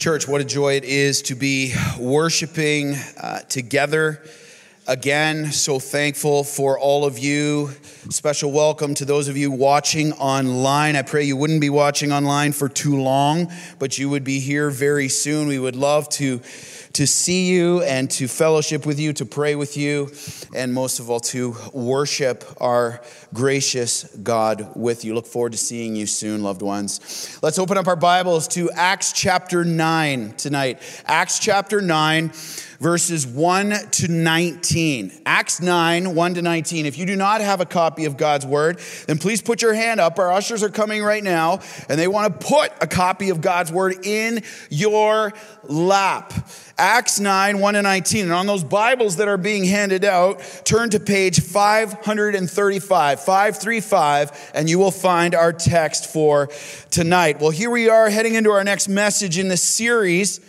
[0.00, 4.22] Church, what a joy it is to be worshiping uh, together
[4.88, 5.52] again.
[5.52, 7.72] So thankful for all of you.
[8.08, 10.96] Special welcome to those of you watching online.
[10.96, 14.70] I pray you wouldn't be watching online for too long, but you would be here
[14.70, 15.48] very soon.
[15.48, 16.40] We would love to
[16.92, 20.10] to see you and to fellowship with you, to pray with you,
[20.54, 23.00] and most of all, to worship our
[23.32, 25.14] gracious God with you.
[25.14, 27.38] Look forward to seeing you soon, loved ones.
[27.42, 30.80] Let's open up our Bibles to Acts chapter 9 tonight.
[31.06, 32.32] Acts chapter 9
[32.80, 35.12] verses 1 to 19.
[35.26, 36.86] Acts 9, 1 to 19.
[36.86, 40.00] If you do not have a copy of God's word, then please put your hand
[40.00, 40.18] up.
[40.18, 43.70] Our ushers are coming right now, and they want to put a copy of God's
[43.70, 45.32] word in your
[45.64, 46.32] lap.
[46.78, 48.24] Acts 9, 1 to 19.
[48.24, 54.70] And on those Bibles that are being handed out, turn to page 535, 535, and
[54.70, 56.48] you will find our text for
[56.90, 57.40] tonight.
[57.40, 60.40] Well, here we are heading into our next message in the series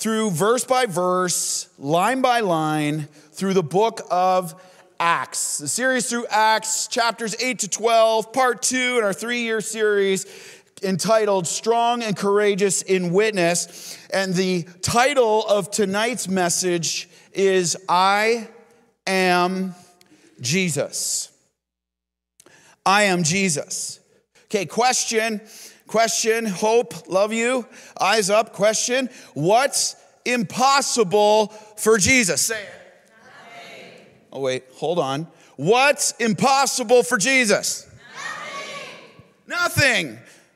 [0.00, 4.60] through verse by verse, line by line, through the book of
[4.98, 5.58] Acts.
[5.58, 10.26] The series through Acts, chapters 8 to 12, part two in our three year series
[10.82, 13.98] entitled Strong and Courageous in Witness.
[14.10, 18.48] And the title of tonight's message is I
[19.06, 19.74] Am
[20.40, 21.30] Jesus.
[22.86, 24.00] I am Jesus.
[24.46, 25.42] Okay, question
[25.90, 27.66] Question, hope, love you.
[28.00, 29.10] Eyes up, question.
[29.34, 32.42] What's impossible for Jesus?
[32.42, 32.68] Say it.
[33.08, 34.06] Nothing.
[34.32, 35.26] Oh, wait, hold on.
[35.56, 37.88] What's impossible for Jesus?
[39.48, 40.06] Nothing.
[40.06, 40.06] Nothing.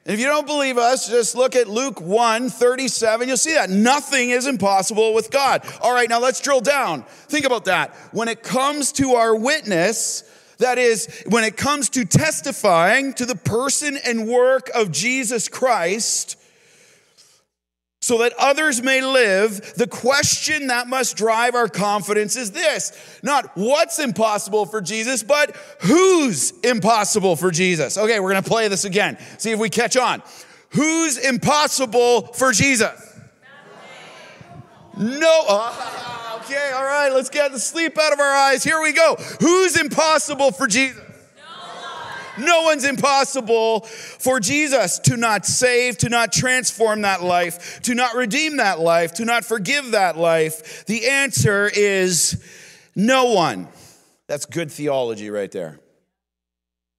[0.05, 3.27] And if you don't believe us, just look at Luke 1 37.
[3.27, 5.67] You'll see that nothing is impossible with God.
[5.81, 7.03] All right, now let's drill down.
[7.03, 7.93] Think about that.
[8.13, 10.23] When it comes to our witness,
[10.65, 16.37] that is, when it comes to testifying to the person and work of Jesus Christ,
[18.01, 23.51] so that others may live, the question that must drive our confidence is this not
[23.55, 27.97] what's impossible for Jesus, but who's impossible for Jesus.
[27.97, 30.23] Okay, we're gonna play this again, see if we catch on.
[30.71, 33.14] Who's impossible for Jesus?
[34.97, 35.45] No.
[35.49, 36.05] Uh,
[36.45, 38.63] Okay, all right, let's get the sleep out of our eyes.
[38.63, 39.17] Here we go.
[39.41, 41.01] Who's impossible for Jesus?
[42.37, 47.95] No, no one's impossible for Jesus to not save, to not transform that life, to
[47.95, 50.85] not redeem that life, to not forgive that life.
[50.85, 52.45] The answer is
[52.95, 53.69] no one.
[54.27, 55.81] That's good theology right there.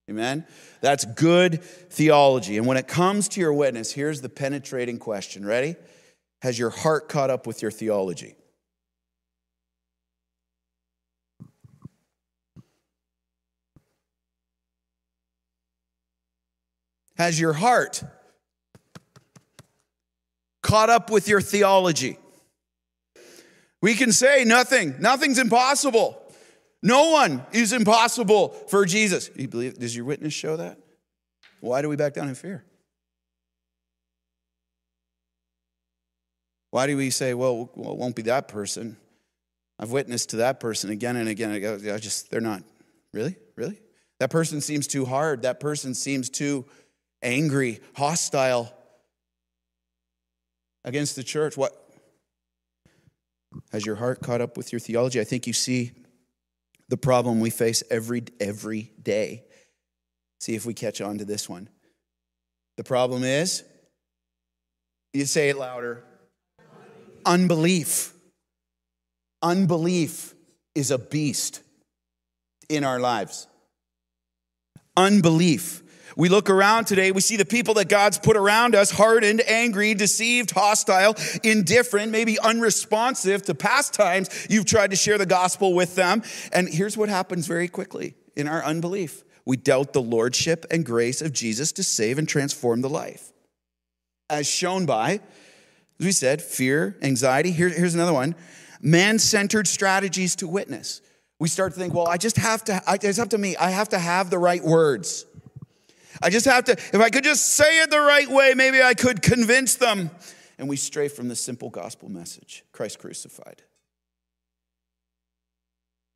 [0.09, 0.47] Amen?
[0.81, 2.57] That's good theology.
[2.57, 5.45] And when it comes to your witness, here's the penetrating question.
[5.45, 5.75] Ready?
[6.45, 8.35] Has your heart caught up with your theology?
[17.17, 18.03] Has your heart
[20.61, 22.19] caught up with your theology?
[23.81, 26.31] We can say nothing, nothing's impossible.
[26.83, 29.31] No one is impossible for Jesus.
[29.35, 30.77] You believe, does your witness show that?
[31.59, 32.63] Why do we back down in fear?
[36.75, 38.97] Why do we say, well, well it won't be that person?
[39.79, 41.51] I've witnessed to that person again and again.
[41.51, 42.63] And I just, they're not.
[43.13, 43.37] Really?
[43.55, 43.79] Really?
[44.19, 45.43] That person seems too hard.
[45.43, 46.65] That person seems too
[47.23, 48.73] angry, hostile
[50.83, 51.55] against the church.
[51.55, 51.71] What?
[53.71, 55.21] Has your heart caught up with your theology?
[55.21, 55.93] I think you see
[56.89, 59.45] the problem we face every, every day.
[60.41, 61.69] See if we catch on to this one.
[62.75, 63.63] The problem is,
[65.13, 66.03] you say it louder
[67.25, 68.13] unbelief.
[69.41, 70.33] Unbelief
[70.73, 71.61] is a beast
[72.69, 73.47] in our lives.
[74.97, 75.81] Unbelief.
[76.17, 79.93] We look around today, we see the people that God's put around us hardened, angry,
[79.93, 85.95] deceived, hostile, indifferent, maybe unresponsive to past times you've tried to share the gospel with
[85.95, 86.23] them.
[86.53, 91.21] And here's what happens very quickly in our unbelief we doubt the lordship and grace
[91.21, 93.31] of Jesus to save and transform the life.
[94.29, 95.19] As shown by,
[95.99, 97.51] as we said, fear, anxiety.
[97.51, 98.35] Here, here's another one
[98.81, 101.01] man centered strategies to witness.
[101.39, 103.57] We start to think, well, I just have to, it's up to me.
[103.57, 105.25] I have to have the right words.
[106.21, 108.93] I just have to, if I could just say it the right way, maybe I
[108.93, 110.11] could convince them.
[110.57, 113.63] And we stray from the simple gospel message Christ crucified.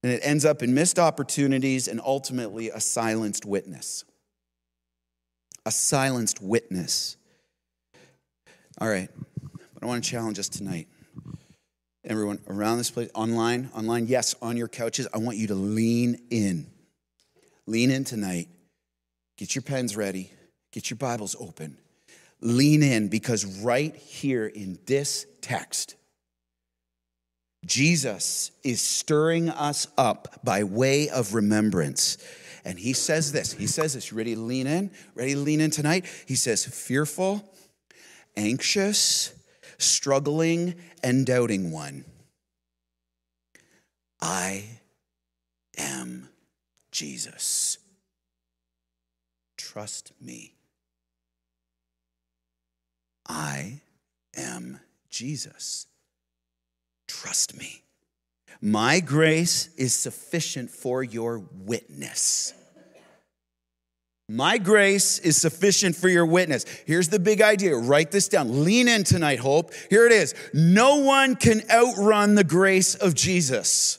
[0.01, 4.05] And it ends up in missed opportunities and ultimately a silenced witness.
[5.65, 7.17] A silenced witness.
[8.79, 9.09] All right,
[9.79, 10.87] but I want to challenge us tonight.
[12.03, 16.19] Everyone around this place, online, online, yes, on your couches, I want you to lean
[16.29, 16.67] in.
[17.65, 18.47] Lean in tonight
[19.39, 20.33] Get your pens ready,
[20.73, 21.77] get your Bibles open.
[22.41, 25.95] lean in because right here in this text,
[27.65, 32.17] Jesus is stirring us up by way of remembrance.
[32.65, 33.53] And he says this.
[33.53, 34.11] He says this.
[34.11, 34.91] Ready to lean in?
[35.15, 36.05] Ready to lean in tonight?
[36.27, 37.41] He says, fearful,
[38.35, 39.33] anxious,
[39.79, 42.05] struggling, and doubting one.
[44.21, 44.65] I
[45.77, 46.29] am
[46.91, 47.77] Jesus.
[49.57, 50.53] Trust me.
[53.27, 53.81] I
[54.35, 54.79] am
[55.09, 55.87] Jesus.
[57.07, 57.83] Trust me.
[58.61, 62.53] My grace is sufficient for your witness.
[64.31, 66.63] My grace is sufficient for your witness.
[66.85, 67.75] Here's the big idea.
[67.75, 68.63] Write this down.
[68.63, 69.73] Lean in tonight, Hope.
[69.89, 70.35] Here it is.
[70.53, 73.97] No one can outrun the grace of Jesus.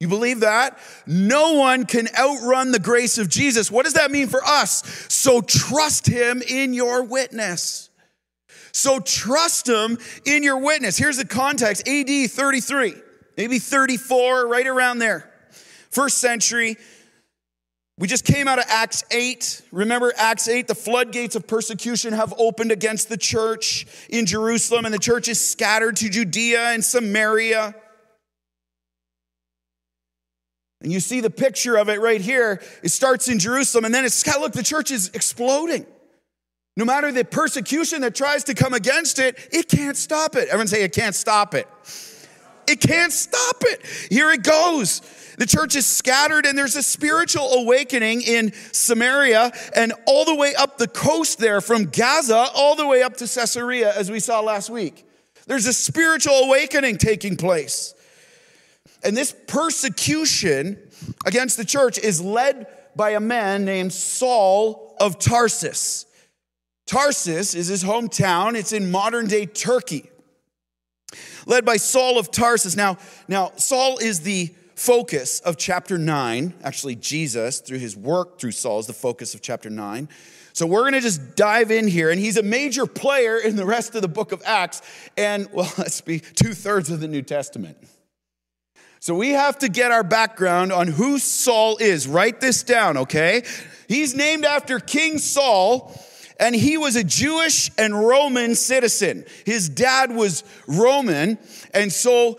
[0.00, 0.76] You believe that?
[1.06, 3.70] No one can outrun the grace of Jesus.
[3.70, 4.82] What does that mean for us?
[5.08, 7.88] So trust him in your witness.
[8.72, 10.98] So trust him in your witness.
[10.98, 12.94] Here's the context AD 33,
[13.36, 15.32] maybe 34, right around there.
[15.90, 16.76] First century.
[17.98, 19.62] We just came out of Acts 8.
[19.72, 20.68] Remember Acts 8?
[20.68, 25.40] The floodgates of persecution have opened against the church in Jerusalem, and the church is
[25.40, 27.74] scattered to Judea and Samaria.
[30.82, 32.60] And you see the picture of it right here.
[32.82, 35.86] It starts in Jerusalem, and then it's, look, the church is exploding.
[36.76, 40.48] No matter the persecution that tries to come against it, it can't stop it.
[40.48, 41.66] Everyone say, it can't stop it.
[42.68, 43.80] It can't stop it.
[44.10, 45.00] Here it goes.
[45.38, 50.54] The church is scattered, and there's a spiritual awakening in Samaria and all the way
[50.54, 54.40] up the coast there from Gaza all the way up to Caesarea, as we saw
[54.40, 55.06] last week.
[55.46, 57.94] There's a spiritual awakening taking place.
[59.04, 60.78] And this persecution
[61.24, 62.66] against the church is led
[62.96, 66.06] by a man named Saul of Tarsus.
[66.86, 70.08] Tarsus is his hometown, it's in modern day Turkey.
[71.46, 72.76] Led by Saul of Tarsus.
[72.76, 72.98] Now,
[73.28, 76.54] now Saul is the focus of chapter 9.
[76.62, 80.08] Actually, Jesus, through his work through Saul, is the focus of chapter 9.
[80.52, 83.66] So we're going to just dive in here, and he's a major player in the
[83.66, 84.82] rest of the book of Acts,
[85.16, 87.76] and well, let's be two thirds of the New Testament.
[89.00, 92.08] So we have to get our background on who Saul is.
[92.08, 93.44] Write this down, okay?
[93.86, 95.94] He's named after King Saul
[96.38, 99.24] and he was a Jewish and Roman citizen.
[99.44, 101.38] His dad was Roman,
[101.72, 102.38] and so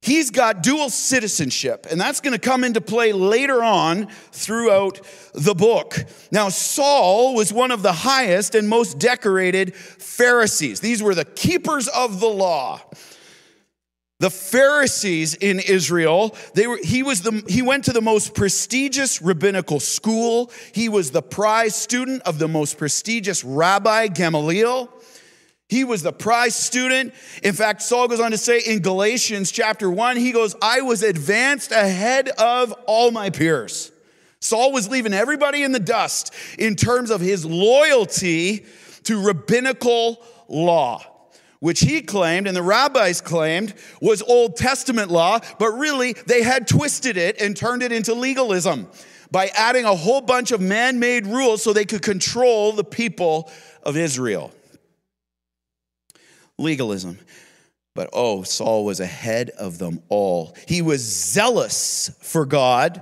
[0.00, 5.00] he's got dual citizenship, and that's going to come into play later on throughout
[5.34, 5.96] the book.
[6.30, 11.88] Now, Saul was one of the highest and most decorated Pharisees, these were the keepers
[11.88, 12.80] of the law.
[14.22, 19.20] The Pharisees in Israel, they were, he, was the, he went to the most prestigious
[19.20, 20.52] rabbinical school.
[20.70, 24.88] He was the prize student of the most prestigious rabbi, Gamaliel.
[25.68, 27.14] He was the prize student.
[27.42, 31.02] In fact, Saul goes on to say in Galatians chapter 1, he goes, I was
[31.02, 33.90] advanced ahead of all my peers.
[34.38, 38.66] Saul was leaving everybody in the dust in terms of his loyalty
[39.02, 41.11] to rabbinical law
[41.62, 46.66] which he claimed and the rabbis claimed was Old Testament law, but really they had
[46.66, 48.88] twisted it and turned it into legalism
[49.30, 53.48] by adding a whole bunch of man made rules so they could control the people
[53.84, 54.52] of Israel.
[56.58, 57.16] Legalism.
[57.94, 60.56] But oh, Saul was ahead of them all.
[60.66, 63.00] He was zealous for God.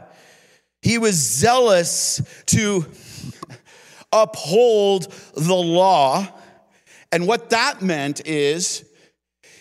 [0.82, 2.84] He was zealous to
[4.12, 6.28] uphold the law.
[7.12, 8.84] And what that meant is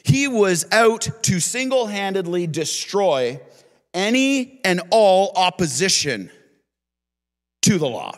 [0.03, 3.39] he was out to single handedly destroy
[3.93, 6.29] any and all opposition
[7.63, 8.13] to the law.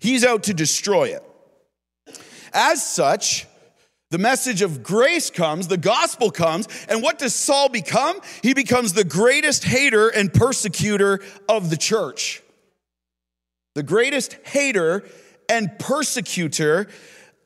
[0.00, 1.22] He's out to destroy it.
[2.52, 3.46] As such,
[4.10, 8.20] the message of grace comes, the gospel comes, and what does Saul become?
[8.42, 12.42] He becomes the greatest hater and persecutor of the church.
[13.76, 15.04] The greatest hater
[15.50, 16.86] and persecutor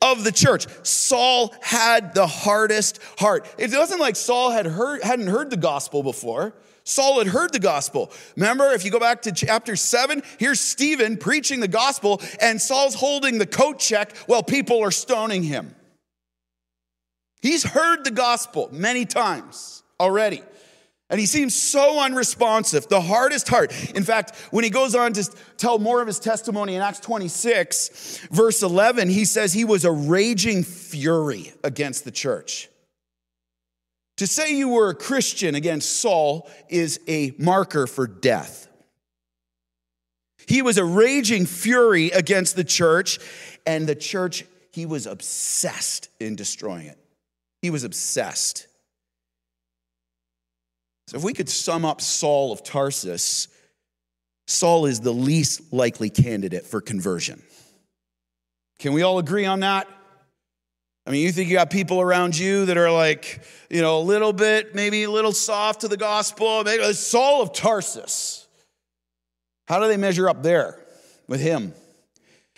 [0.01, 0.67] of the church.
[0.85, 3.53] Saul had the hardest heart.
[3.59, 6.55] It wasn't like Saul had heard, hadn't heard the gospel before.
[6.85, 8.13] Saul had heard the gospel.
[8.37, 12.95] Remember, if you go back to chapter 7, here's Stephen preaching the gospel, and Saul's
[12.95, 15.75] holding the coat check while people are stoning him.
[17.41, 20.43] He's heard the gospel many times already.
[21.14, 23.71] And he seems so unresponsive, the hardest heart.
[23.90, 25.23] In fact, when he goes on to
[25.56, 29.92] tell more of his testimony in Acts 26, verse 11, he says he was a
[29.92, 32.68] raging fury against the church.
[34.16, 38.66] To say you were a Christian against Saul is a marker for death.
[40.49, 43.21] He was a raging fury against the church,
[43.64, 46.99] and the church, he was obsessed in destroying it.
[47.62, 48.66] He was obsessed.
[51.09, 53.49] So, if we could sum up Saul of Tarsus,
[54.47, 57.43] Saul is the least likely candidate for conversion.
[58.79, 59.89] Can we all agree on that?
[61.07, 64.01] I mean, you think you got people around you that are like, you know, a
[64.01, 66.65] little bit, maybe a little soft to the gospel.
[66.65, 68.47] Maybe Saul of Tarsus.
[69.67, 70.79] How do they measure up there
[71.29, 71.75] with him?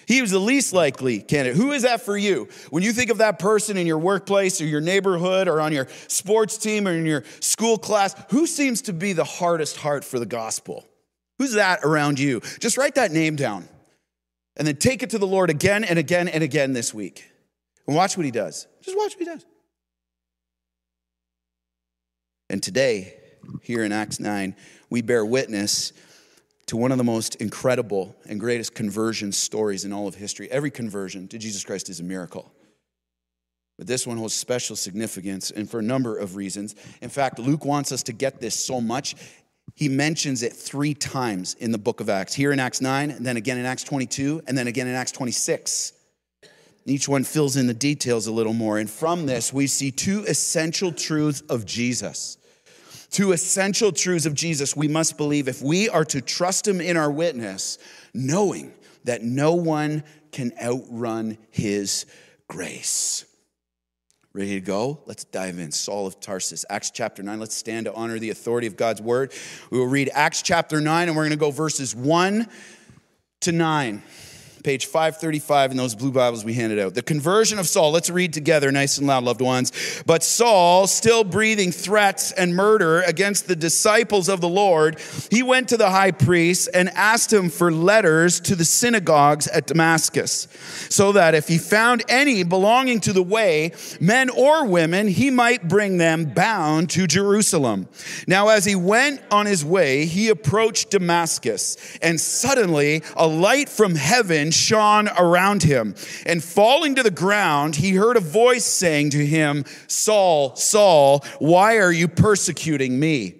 [0.07, 1.57] He was the least likely candidate.
[1.57, 2.49] Who is that for you?
[2.71, 5.89] When you think of that person in your workplace or your neighborhood or on your
[6.07, 10.21] sports team or in your school class, who seems to be the hardest heart for
[10.21, 10.89] the gospel?
[11.39, 12.41] Who's that around you?
[12.61, 13.69] Just write that name down
[14.57, 17.29] and then take it to the Lord again and again and again this week.
[17.87, 18.67] And watch what he does.
[18.83, 19.45] Just watch what he does.
[22.49, 23.15] And today,
[23.63, 24.55] here in Acts 9,
[24.89, 25.93] we bear witness
[26.67, 30.51] to one of the most incredible and greatest conversion stories in all of history.
[30.51, 32.53] Every conversion to Jesus Christ is a miracle.
[33.79, 36.75] But this one holds special significance, and for a number of reasons.
[37.03, 39.15] In fact, Luke wants us to get this so much,
[39.75, 42.33] he mentions it three times in the book of Acts.
[42.33, 45.13] Here in Acts 9, and then again in Acts 22, and then again in Acts
[45.13, 45.93] 26.
[46.87, 48.79] Each one fills in the details a little more.
[48.79, 52.39] And from this, we see two essential truths of Jesus.
[53.11, 56.97] Two essential truths of Jesus we must believe if we are to trust him in
[56.97, 57.79] our witness,
[58.13, 58.73] knowing
[59.05, 62.07] that no one can outrun his
[62.49, 63.25] grace.
[64.33, 65.01] Ready to go?
[65.07, 65.73] Let's dive in.
[65.73, 67.41] Saul of Tarsus, Acts chapter 9.
[67.41, 69.33] Let's stand to honor the authority of God's word.
[69.71, 72.47] We will read Acts chapter 9, and we're going to go verses 1
[73.41, 74.03] to 9
[74.67, 76.93] page 535 in those blue Bibles we handed out.
[76.93, 77.93] The conversion of Saul.
[77.93, 79.71] Let's read together, nice and loud, loved ones.
[80.07, 84.99] But Saul, still breathing threats and murder against the disciples of the Lord,
[85.31, 89.69] he went to the high priest and asked him for letters to the synagogues at
[89.69, 90.49] Damascus,
[90.91, 93.71] so that if he found any belonging to the way,
[94.01, 97.87] men or women, he might bring them bound to Jerusalem.
[98.27, 103.95] Now, as he went on his way, he approached Damascus, and suddenly a light from
[103.95, 105.95] heaven shone around him.
[106.25, 111.79] And falling to the ground, he heard a voice saying to him, Saul, Saul, why
[111.79, 113.37] are you persecuting me?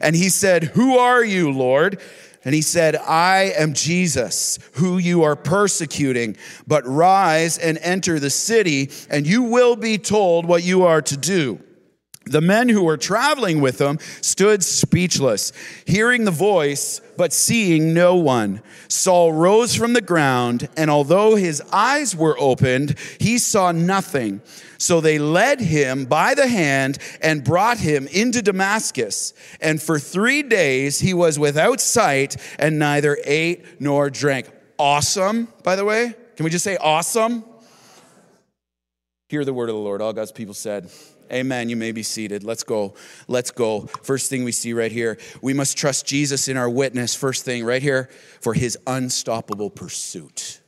[0.00, 2.00] And he said, Who are you, Lord?
[2.44, 8.30] And he said, I am Jesus, who you are persecuting, but rise and enter the
[8.30, 11.60] city, and you will be told what you are to do.
[12.30, 15.52] The men who were traveling with him stood speechless,
[15.84, 18.62] hearing the voice, but seeing no one.
[18.88, 24.40] Saul rose from the ground, and although his eyes were opened, he saw nothing.
[24.78, 29.34] So they led him by the hand and brought him into Damascus.
[29.60, 34.48] And for three days he was without sight and neither ate nor drank.
[34.78, 36.14] Awesome, by the way.
[36.36, 37.44] Can we just say awesome?
[39.28, 40.00] Hear the word of the Lord.
[40.00, 40.88] All God's people said,
[41.32, 41.68] Amen.
[41.68, 42.44] You may be seated.
[42.44, 42.94] Let's go.
[43.26, 43.82] Let's go.
[44.02, 47.14] First thing we see right here we must trust Jesus in our witness.
[47.14, 48.08] First thing right here
[48.40, 50.60] for his unstoppable pursuit.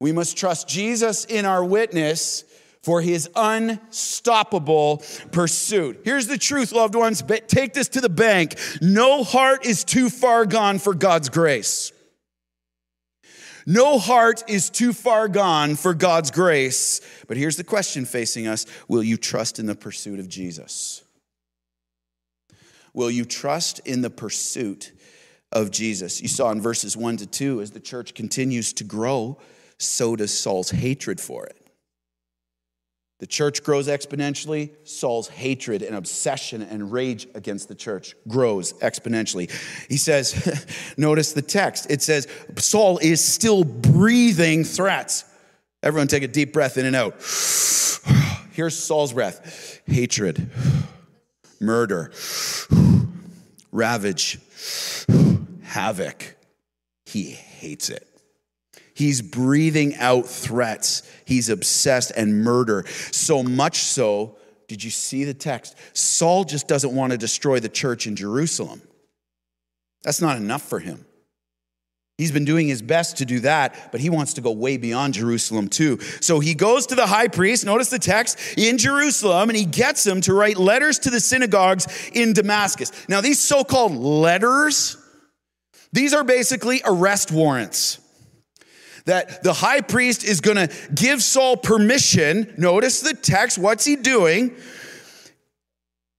[0.00, 2.44] We must trust Jesus in our witness
[2.82, 6.00] for his unstoppable pursuit.
[6.04, 7.22] Here's the truth, loved ones.
[7.22, 8.56] but Take this to the bank.
[8.80, 11.92] No heart is too far gone for God's grace.
[13.70, 17.02] No heart is too far gone for God's grace.
[17.26, 21.02] But here's the question facing us Will you trust in the pursuit of Jesus?
[22.94, 24.92] Will you trust in the pursuit
[25.52, 26.22] of Jesus?
[26.22, 29.36] You saw in verses 1 to 2, as the church continues to grow,
[29.76, 31.57] so does Saul's hatred for it.
[33.18, 34.70] The church grows exponentially.
[34.84, 39.50] Saul's hatred and obsession and rage against the church grows exponentially.
[39.88, 41.90] He says, notice the text.
[41.90, 45.24] It says, Saul is still breathing threats.
[45.82, 47.14] Everyone take a deep breath in and out.
[48.52, 50.50] Here's Saul's breath hatred,
[51.60, 52.12] murder,
[53.72, 54.38] ravage,
[55.62, 56.36] havoc.
[57.04, 58.07] He hates it.
[58.98, 61.08] He's breathing out threats.
[61.24, 62.84] He's obsessed and murder.
[63.12, 64.36] So much so,
[64.66, 65.76] did you see the text?
[65.92, 68.82] Saul just doesn't want to destroy the church in Jerusalem.
[70.02, 71.06] That's not enough for him.
[72.16, 75.14] He's been doing his best to do that, but he wants to go way beyond
[75.14, 76.00] Jerusalem too.
[76.20, 80.04] So he goes to the high priest, notice the text, in Jerusalem, and he gets
[80.04, 82.90] him to write letters to the synagogues in Damascus.
[83.08, 84.96] Now, these so called letters,
[85.92, 88.00] these are basically arrest warrants
[89.08, 92.54] that the high priest is going to give Saul permission.
[92.56, 93.58] Notice the text.
[93.58, 94.54] What's he doing?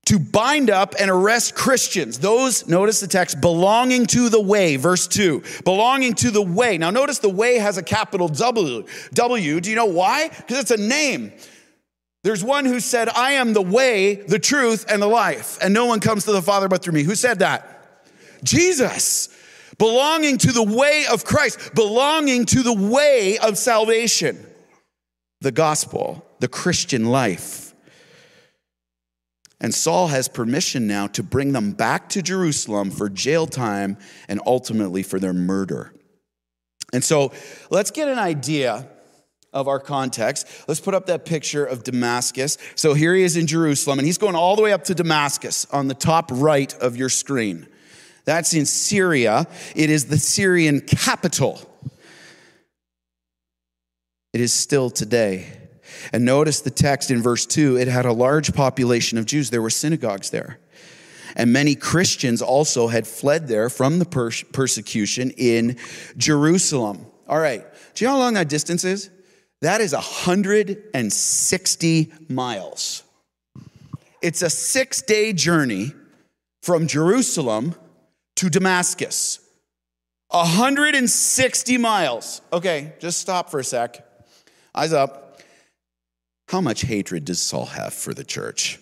[0.05, 2.17] to bind up and arrest Christians.
[2.17, 6.79] Those, notice the text, belonging to the way, verse 2, belonging to the way.
[6.79, 8.85] Now, notice the way has a capital W.
[9.13, 9.61] W.
[9.61, 10.29] Do you know why?
[10.29, 11.31] Because it's a name.
[12.23, 15.85] There's one who said, I am the way, the truth, and the life, and no
[15.85, 17.03] one comes to the Father but through me.
[17.03, 18.03] Who said that?
[18.43, 19.29] Jesus.
[19.79, 24.45] Belonging to the way of Christ, belonging to the way of salvation,
[25.41, 27.73] the gospel, the Christian life.
[29.61, 34.39] And Saul has permission now to bring them back to Jerusalem for jail time and
[34.45, 35.93] ultimately for their murder.
[36.93, 37.31] And so
[37.69, 38.87] let's get an idea
[39.53, 40.47] of our context.
[40.67, 42.57] Let's put up that picture of Damascus.
[42.75, 45.65] So here he is in Jerusalem, and he's going all the way up to Damascus
[45.71, 47.67] on the top right of your screen.
[48.25, 49.47] That's in Syria.
[49.75, 51.59] It is the Syrian capital.
[54.33, 55.47] It is still today.
[56.13, 59.49] And notice the text in verse 2 it had a large population of Jews.
[59.49, 60.59] There were synagogues there.
[61.35, 65.77] And many Christians also had fled there from the persecution in
[66.17, 67.05] Jerusalem.
[67.27, 69.11] All right, do you know how long that distance is?
[69.61, 73.03] That is 160 miles.
[74.21, 75.91] It's a six day journey
[76.61, 77.75] from Jerusalem
[78.39, 79.39] to Damascus.
[80.29, 82.41] 160 miles.
[82.53, 84.05] Okay, just stop for a sec.
[84.73, 85.41] Eyes up.
[86.47, 88.79] How much hatred does Saul have for the church?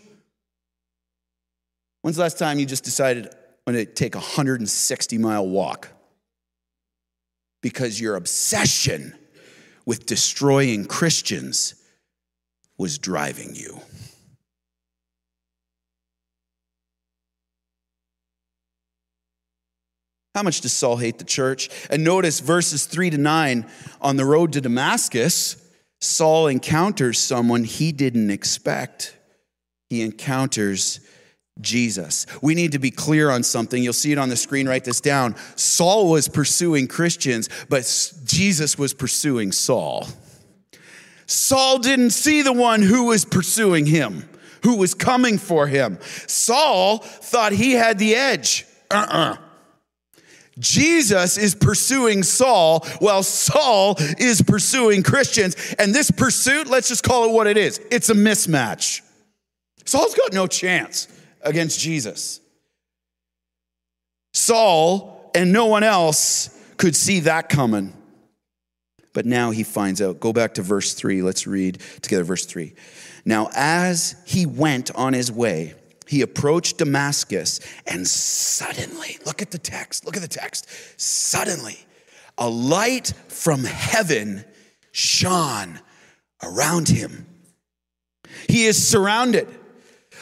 [2.04, 3.34] When's the last time you just decided
[3.66, 5.88] I'm going to take a 160 mile walk?
[7.64, 9.16] Because your obsession
[9.88, 11.74] with destroying Christians
[12.78, 13.82] was driving you.
[20.38, 21.68] How much does Saul hate the church?
[21.90, 23.66] And notice verses 3 to 9
[24.00, 25.58] on the road to Damascus.
[26.00, 29.18] Saul encounters someone he didn't expect.
[29.90, 31.00] He encounters
[31.60, 32.28] Jesus.
[32.40, 33.82] We need to be clear on something.
[33.82, 34.68] You'll see it on the screen.
[34.68, 35.36] Write this down.
[35.56, 37.82] Saul was pursuing Christians, but
[38.24, 40.08] Jesus was pursuing Saul.
[41.26, 44.30] Saul didn't see the one who was pursuing him,
[44.62, 45.98] who was coming for him.
[46.28, 48.68] Saul thought he had the edge.
[48.92, 49.34] Uh uh-uh.
[49.34, 49.47] uh
[50.60, 55.56] Jesus is pursuing Saul while Saul is pursuing Christians.
[55.78, 59.02] And this pursuit, let's just call it what it is it's a mismatch.
[59.86, 61.08] Saul's got no chance
[61.42, 62.42] against Jesus.
[64.34, 67.94] Saul and no one else could see that coming.
[69.14, 70.20] But now he finds out.
[70.20, 71.24] Go back to verse 3.
[71.24, 72.76] Let's read together verse 3.
[73.26, 75.74] Now, as he went on his way,
[76.08, 80.68] he approached Damascus, and suddenly, look at the text, look at the text.
[81.00, 81.78] Suddenly,
[82.38, 84.46] a light from heaven
[84.92, 85.80] shone
[86.42, 87.26] around him.
[88.48, 89.48] He is surrounded.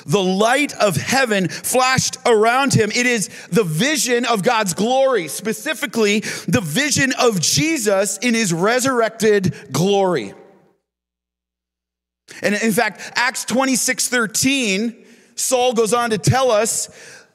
[0.06, 2.92] The light of heaven flashed around him.
[2.92, 9.56] It is the vision of God's glory, specifically the vision of Jesus in his resurrected
[9.72, 10.34] glory.
[12.42, 15.05] And in fact, Acts 26 13
[15.36, 16.90] Saul goes on to tell us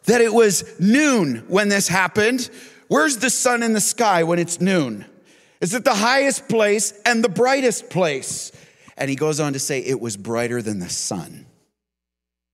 [0.05, 2.51] that it was noon when this happened.
[2.89, 5.05] Where's the sun in the sky when it's noon?
[5.61, 8.51] Is it the highest place and the brightest place?
[8.97, 11.47] And he goes on to say it was brighter than the sun.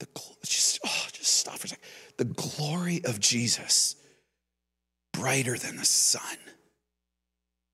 [0.01, 0.07] The,
[0.45, 1.85] just, oh, just stop for a second.
[2.19, 3.97] The glory of Jesus,
[5.13, 6.37] brighter than the sun.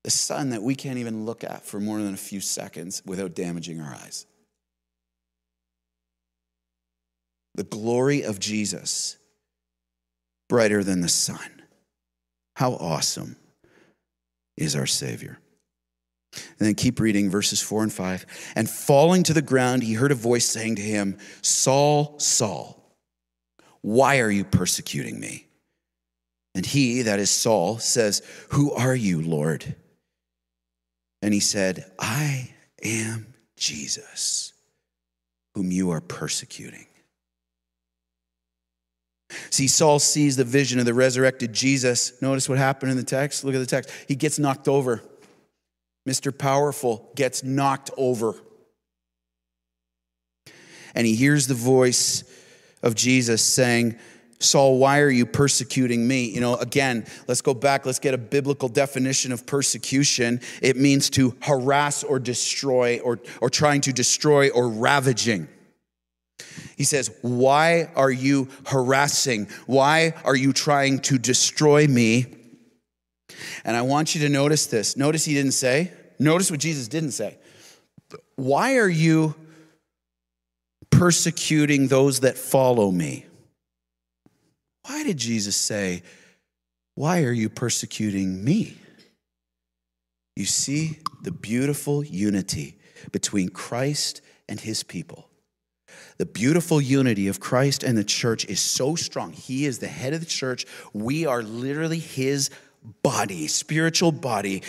[0.03, 3.35] The sun that we can't even look at for more than a few seconds without
[3.35, 4.25] damaging our eyes.
[7.55, 9.17] The glory of Jesus
[10.49, 11.61] brighter than the sun.
[12.55, 13.35] How awesome
[14.57, 15.39] is our Savior.
[16.35, 18.25] And then keep reading verses four and five.
[18.55, 22.97] And falling to the ground, he heard a voice saying to him, Saul, Saul,
[23.81, 25.47] why are you persecuting me?
[26.55, 29.75] And he, that is Saul, says, Who are you, Lord?
[31.21, 34.53] And he said, I am Jesus,
[35.55, 36.85] whom you are persecuting.
[39.49, 42.21] See, Saul sees the vision of the resurrected Jesus.
[42.21, 43.43] Notice what happened in the text.
[43.43, 43.91] Look at the text.
[44.07, 45.01] He gets knocked over.
[46.07, 46.37] Mr.
[46.37, 48.35] Powerful gets knocked over.
[50.95, 52.23] And he hears the voice
[52.83, 53.97] of Jesus saying,
[54.39, 56.25] Saul, why are you persecuting me?
[56.25, 57.85] You know, again, let's go back.
[57.85, 60.41] Let's get a biblical definition of persecution.
[60.61, 65.47] It means to harass or destroy, or, or trying to destroy or ravaging.
[66.77, 69.47] He says, Why are you harassing?
[69.65, 72.25] Why are you trying to destroy me?
[73.65, 74.97] And I want you to notice this.
[74.97, 77.37] Notice he didn't say, notice what Jesus didn't say.
[78.35, 79.35] Why are you
[80.91, 83.25] persecuting those that follow me?
[84.85, 86.03] Why did Jesus say,
[86.95, 88.77] Why are you persecuting me?
[90.35, 92.77] You see the beautiful unity
[93.11, 95.29] between Christ and his people.
[96.17, 99.33] The beautiful unity of Christ and the church is so strong.
[99.33, 100.65] He is the head of the church.
[100.93, 102.49] We are literally his
[103.01, 104.63] body, spiritual body.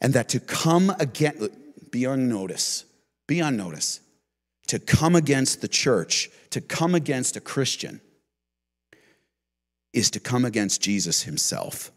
[0.00, 1.48] And that to come again,
[1.90, 2.84] be on notice,
[3.26, 4.00] be on notice,
[4.68, 8.00] to come against the church, to come against a Christian,
[9.92, 11.90] is to come against Jesus himself.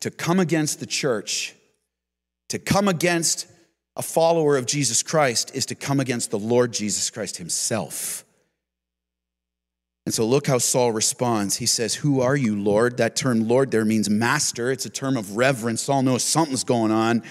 [0.00, 1.54] To come against the church,
[2.48, 3.46] to come against
[3.98, 8.24] a follower of Jesus Christ, is to come against the Lord Jesus Christ himself.
[10.06, 11.56] And so look how Saul responds.
[11.56, 12.96] He says, Who are you, Lord?
[12.96, 14.70] That term Lord there means master.
[14.70, 15.82] It's a term of reverence.
[15.82, 17.22] Saul knows something's going on.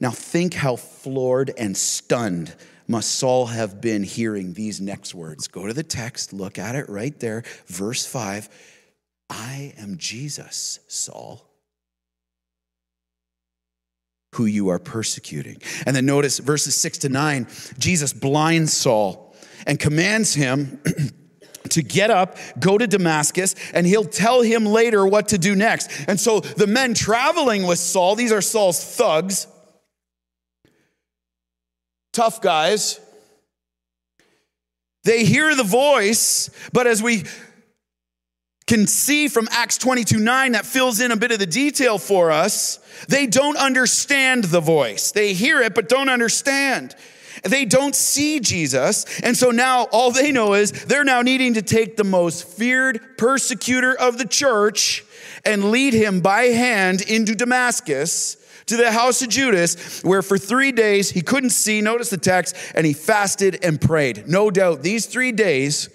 [0.00, 2.54] Now think how floored and stunned
[2.88, 5.48] must Saul have been hearing these next words.
[5.48, 8.48] Go to the text, look at it right there, verse 5.
[9.28, 11.43] I am Jesus, Saul,
[14.34, 15.56] who you are persecuting.
[15.86, 17.46] And then notice verses 6 to 9
[17.78, 19.34] Jesus blinds Saul
[19.66, 20.80] and commands him.
[21.70, 25.90] to get up, go to Damascus, and he'll tell him later what to do next.
[26.06, 29.46] And so the men traveling with Saul, these are Saul's thugs,
[32.12, 33.00] tough guys.
[35.04, 37.24] They hear the voice, but as we
[38.66, 42.30] can see from Acts 22 9, that fills in a bit of the detail for
[42.30, 45.12] us, they don't understand the voice.
[45.12, 46.94] They hear it, but don't understand.
[47.42, 49.20] They don't see Jesus.
[49.20, 53.18] And so now all they know is they're now needing to take the most feared
[53.18, 55.04] persecutor of the church
[55.44, 60.72] and lead him by hand into Damascus to the house of Judas, where for three
[60.72, 64.26] days he couldn't see, notice the text, and he fasted and prayed.
[64.26, 65.90] No doubt these three days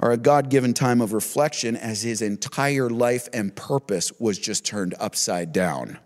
[0.00, 4.64] are a God given time of reflection as his entire life and purpose was just
[4.64, 5.98] turned upside down.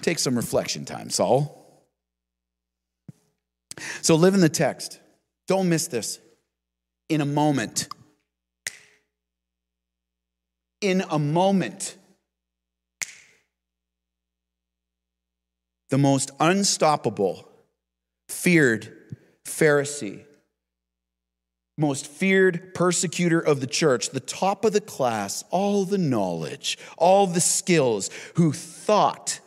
[0.00, 1.58] Take some reflection time, Saul.
[4.02, 5.00] So live in the text.
[5.46, 6.20] Don't miss this.
[7.08, 7.88] In a moment.
[10.80, 11.96] In a moment.
[15.90, 17.48] The most unstoppable,
[18.28, 18.94] feared
[19.46, 20.24] Pharisee,
[21.78, 27.26] most feared persecutor of the church, the top of the class, all the knowledge, all
[27.26, 29.40] the skills, who thought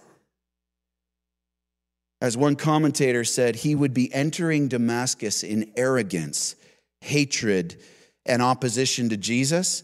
[2.22, 6.56] as one commentator said, he would be entering Damascus in arrogance,
[7.02, 7.82] hatred,
[8.28, 9.84] and opposition to Jesus,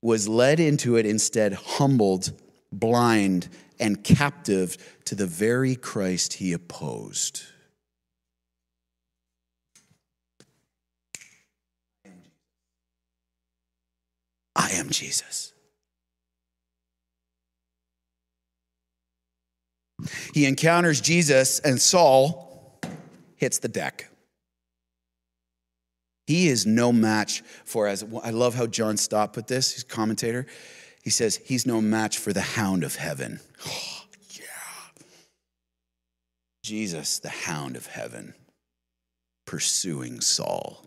[0.00, 2.30] was led into it instead humbled,
[2.70, 3.48] blind,
[3.80, 7.42] and captive to the very Christ he opposed.
[14.56, 15.52] I am Jesus.
[20.32, 22.80] He encounters Jesus, and Saul
[23.36, 24.08] hits the deck.
[26.26, 30.46] He is no match for, as I love how John Stott put this, his commentator.
[31.02, 33.40] He says, He's no match for the hound of heaven.
[33.66, 35.02] Oh, yeah.
[36.62, 38.34] Jesus, the hound of heaven,
[39.46, 40.86] pursuing Saul,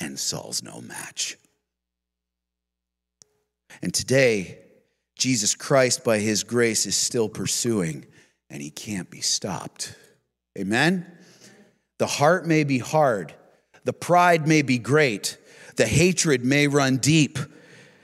[0.00, 1.36] and Saul's no match.
[3.82, 4.58] And today,
[5.18, 8.06] Jesus Christ, by his grace, is still pursuing,
[8.50, 9.94] and he can't be stopped.
[10.58, 11.06] Amen?
[11.98, 13.34] The heart may be hard,
[13.84, 15.38] the pride may be great,
[15.76, 17.38] the hatred may run deep.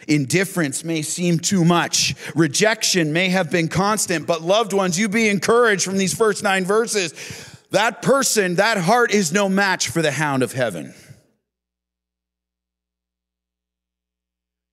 [0.09, 2.17] Indifference may seem too much.
[2.35, 6.65] Rejection may have been constant, but loved ones, you be encouraged from these first nine
[6.65, 7.13] verses.
[7.71, 10.95] That person, that heart is no match for the hound of heaven.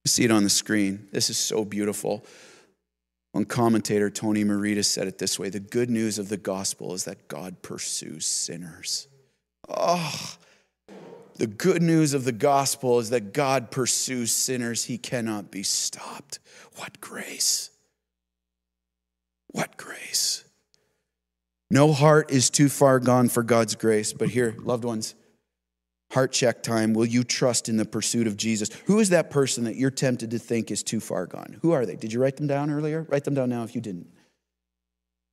[0.08, 1.06] See it on the screen.
[1.12, 2.24] This is so beautiful.
[3.32, 7.04] One commentator, Tony Merida, said it this way The good news of the gospel is
[7.04, 9.06] that God pursues sinners.
[9.68, 10.36] Oh,
[11.36, 14.86] the good news of the gospel is that God pursues sinners.
[14.86, 16.38] He cannot be stopped.
[16.76, 17.70] What grace!
[19.48, 20.44] What grace!
[21.70, 24.14] No heart is too far gone for God's grace.
[24.14, 25.14] But here, loved ones,
[26.10, 26.94] Heart check time.
[26.94, 28.70] Will you trust in the pursuit of Jesus?
[28.86, 31.58] Who is that person that you're tempted to think is too far gone?
[31.62, 31.96] Who are they?
[31.96, 33.06] Did you write them down earlier?
[33.08, 34.08] Write them down now if you didn't.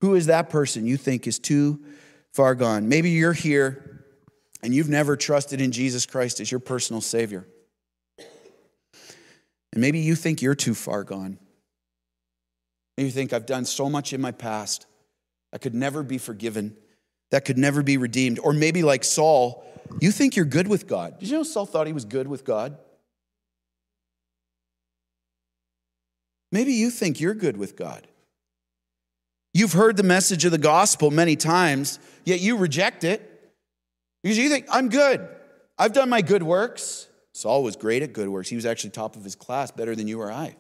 [0.01, 1.79] Who is that person you think is too
[2.33, 2.89] far gone?
[2.89, 4.03] Maybe you're here
[4.61, 7.47] and you've never trusted in Jesus Christ as your personal Savior.
[8.17, 11.37] And maybe you think you're too far gone.
[12.97, 14.85] Maybe you think, I've done so much in my past,
[15.53, 16.75] I could never be forgiven.
[17.31, 18.39] that could never be redeemed.
[18.39, 19.65] Or maybe like Saul,
[19.99, 21.19] you think you're good with God.
[21.19, 22.77] Did you know Saul thought he was good with God?
[26.51, 28.07] Maybe you think you're good with God.
[29.53, 33.53] You've heard the message of the gospel many times, yet you reject it
[34.23, 35.27] because you think, I'm good.
[35.77, 37.07] I've done my good works.
[37.33, 38.49] Saul was great at good works.
[38.49, 40.55] He was actually top of his class, better than you or I.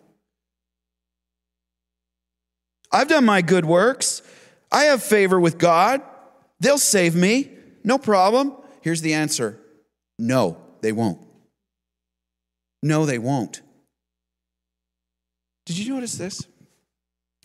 [2.91, 4.21] I've done my good works.
[4.71, 6.01] I have favor with God.
[6.59, 7.51] They'll save me.
[7.83, 8.55] No problem.
[8.85, 9.59] Here's the answer
[10.19, 11.19] no, they won't.
[12.83, 13.61] No, they won't.
[15.65, 16.45] Did you notice this?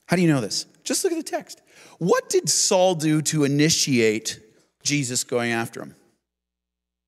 [0.07, 0.66] How do you know this?
[0.85, 1.62] Just look at the text.
[1.98, 4.38] What did Saul do to initiate
[4.83, 5.94] Jesus going after him?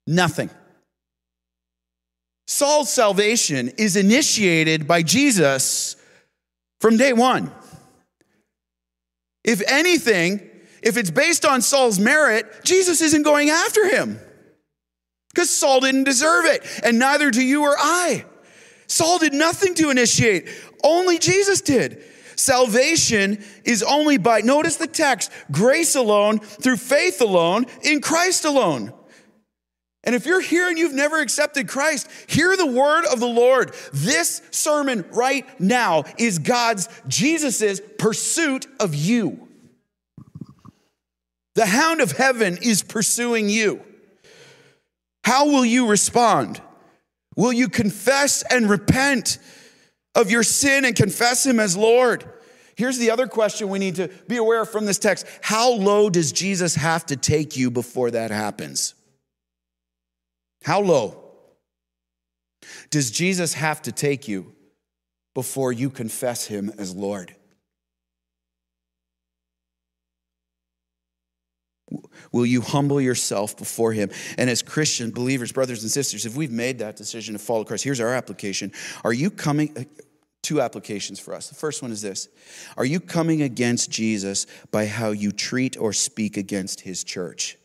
[0.07, 0.49] Nothing.
[2.47, 5.97] Saul's salvation is initiated by Jesus
[6.81, 7.53] from day one.
[9.45, 10.49] If anything,
[10.83, 14.18] if it's based on Saul's merit, Jesus isn't going after him
[15.33, 18.27] because Saul didn't deserve it, and neither do you or I.
[18.87, 20.49] Saul did nothing to initiate,
[20.85, 22.05] only Jesus did.
[22.37, 28.92] Salvation is only by, notice the text, grace alone, through faith alone, in Christ alone.
[30.05, 33.75] And if you're here and you've never accepted Christ, hear the word of the Lord.
[33.92, 39.49] This sermon right now is God's, Jesus's pursuit of you.
[41.55, 43.83] The hound of heaven is pursuing you.
[45.25, 46.61] How will you respond?
[47.37, 49.38] Will you confess and repent
[50.15, 52.25] of your sin and confess Him as Lord?
[52.77, 56.33] Here's the other question we need to be aware from this text How low does
[56.33, 58.95] Jesus have to take you before that happens?
[60.65, 61.19] How low
[62.91, 64.55] does Jesus have to take you
[65.35, 67.35] before you confess Him as Lord?
[72.33, 74.11] Will you humble yourself before Him?
[74.38, 77.85] And as Christian believers, brothers and sisters, if we've made that decision to follow Christ,
[77.85, 78.72] here's our application.
[79.05, 79.72] Are you coming?
[79.76, 79.85] Uh,
[80.42, 81.48] two applications for us.
[81.48, 82.28] The first one is this
[82.76, 87.57] Are you coming against Jesus by how you treat or speak against His church?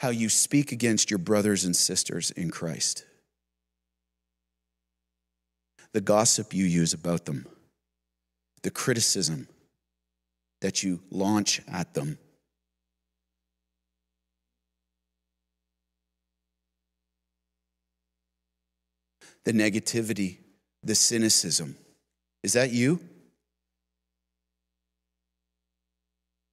[0.00, 3.04] How you speak against your brothers and sisters in Christ?
[5.92, 7.46] The gossip you use about them,
[8.62, 9.48] the criticism
[10.60, 12.18] that you launch at them.
[19.44, 20.38] The negativity,
[20.82, 21.76] the cynicism.
[22.42, 23.00] Is that you?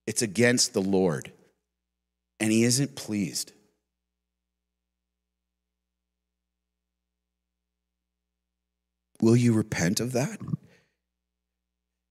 [0.08, 1.32] It's against the Lord,
[2.40, 3.52] and He isn't pleased.
[9.22, 10.40] Will you repent of that?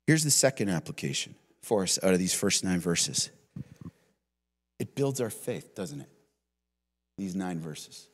[0.07, 3.31] Here's the second application for us out of these first nine verses.
[4.79, 6.11] It builds our faith, doesn't it?
[7.17, 8.09] These nine verses.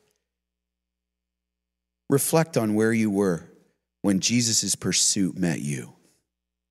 [2.09, 3.49] Reflect on where you were
[4.01, 5.93] when Jesus' pursuit met you.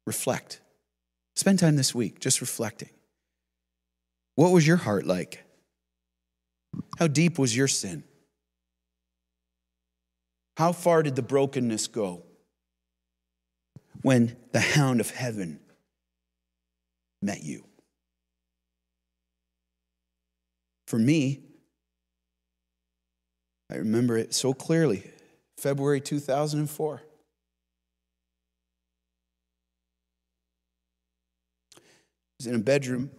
[0.06, 0.60] Reflect.
[1.36, 2.90] Spend time this week just reflecting.
[4.34, 5.44] What was your heart like?
[6.98, 8.04] How deep was your sin?
[10.56, 12.22] How far did the brokenness go
[14.02, 15.60] when the hound of heaven
[17.22, 17.64] met you.
[20.86, 21.40] For me,
[23.70, 25.08] I remember it so clearly
[25.56, 27.02] February 2004.
[31.76, 31.80] I
[32.38, 33.10] was in a bedroom.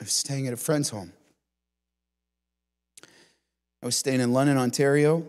[0.00, 1.12] I was staying at a friend's home.
[3.82, 5.26] I was staying in London, Ontario.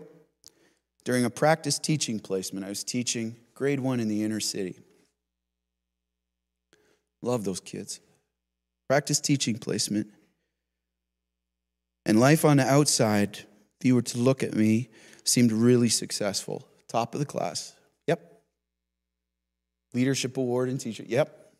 [1.04, 4.78] During a practice teaching placement, I was teaching grade one in the inner city.
[7.22, 8.00] Love those kids.
[8.88, 10.08] Practice teaching placement.
[12.06, 13.38] And life on the outside,
[13.80, 14.88] if you were to look at me,
[15.24, 16.66] seemed really successful.
[16.88, 17.74] Top of the class.
[18.06, 18.40] Yep.
[19.92, 21.04] Leadership award and teacher.
[21.06, 21.52] Yep.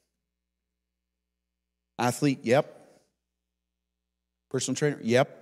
[1.99, 2.40] Athlete.
[2.44, 2.75] Yep.
[4.51, 4.99] Personal trainer.
[5.03, 5.35] Yep.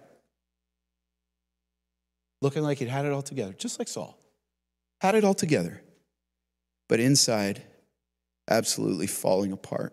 [2.42, 4.18] Looking like it had it all together, just like Saul.
[5.00, 5.82] Had it all together.
[6.88, 7.62] But inside,
[8.48, 9.92] absolutely falling apart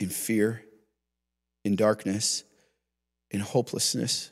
[0.00, 0.62] in fear,
[1.64, 2.44] in darkness,
[3.30, 4.30] in hopelessness,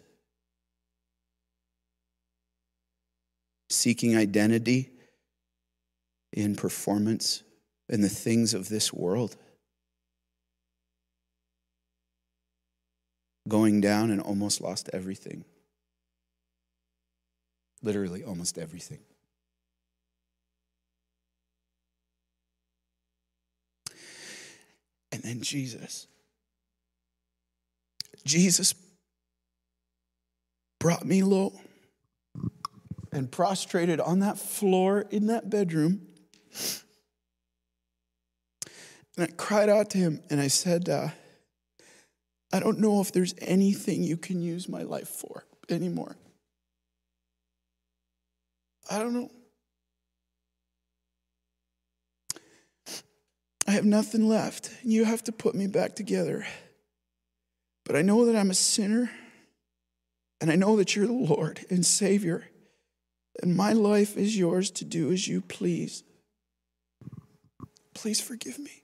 [3.71, 4.91] seeking identity
[6.33, 7.43] in performance
[7.89, 9.37] and the things of this world.
[13.49, 15.45] Going down and almost lost everything.
[17.83, 19.01] Literally, almost everything.
[25.23, 26.07] And Jesus.
[28.25, 28.75] Jesus
[30.79, 31.53] brought me low
[33.13, 36.07] and prostrated on that floor in that bedroom.
[39.17, 41.09] And I cried out to him and I said, uh,
[42.53, 46.17] I don't know if there's anything you can use my life for anymore.
[48.91, 49.31] I don't know.
[53.73, 54.71] I have nothing left.
[54.83, 56.47] And you have to put me back together.
[57.87, 59.11] But I know that I'm a sinner,
[60.43, 62.51] and I know that you're the Lord and Savior,
[63.43, 66.05] and my life is yours to do as you please.
[67.95, 68.83] Please forgive me.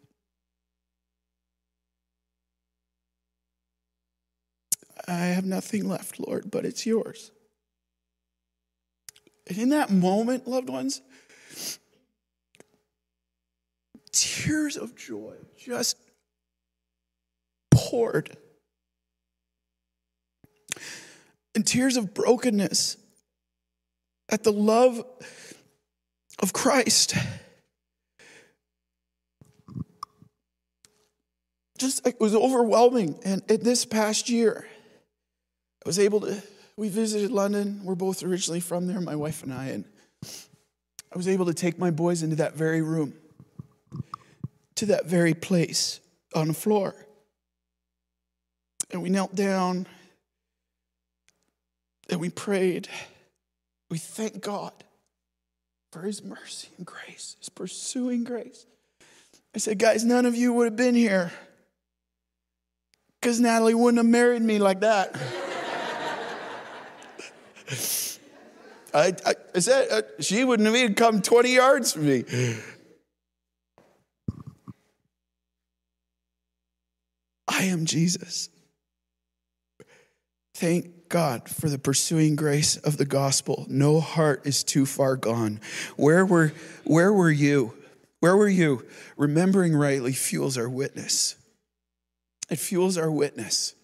[5.07, 7.31] I have nothing left, Lord, but it's yours.
[9.49, 11.03] And in that moment, loved ones,
[14.13, 15.97] tears of joy just
[17.71, 18.37] poured.
[21.55, 22.97] And tears of brokenness
[24.29, 25.03] at the love
[26.41, 27.15] of Christ.
[31.79, 33.19] Just it was overwhelming.
[33.25, 34.67] And in this past year,
[35.85, 36.43] I was able to,
[36.77, 37.81] we visited London.
[37.85, 39.67] We're both originally from there, my wife and I.
[39.67, 39.85] And
[40.25, 43.15] I was able to take my boys into that very room,
[44.79, 46.01] to that very place
[46.35, 46.95] on the floor.
[48.91, 49.87] And we knelt down
[52.09, 52.89] and we prayed.
[53.91, 54.73] We thank God
[55.91, 58.67] for his mercy and grace, his pursuing grace.
[59.55, 61.33] I said, guys, none of you would have been here
[63.21, 65.15] because Natalie wouldn't have married me like that.
[68.95, 69.13] I,
[69.55, 72.25] I, said uh, she wouldn't have even come 20 yards from me.
[77.59, 78.51] I am Jesus.
[80.55, 83.67] Thank God for the pursuing grace of the gospel.
[83.69, 85.61] No heart is too far gone.
[85.97, 86.53] Where were,
[86.85, 87.75] where were you?
[88.21, 88.87] Where were you?
[89.17, 91.35] Remembering rightly fuels our witness.
[92.49, 93.75] It fuels our witness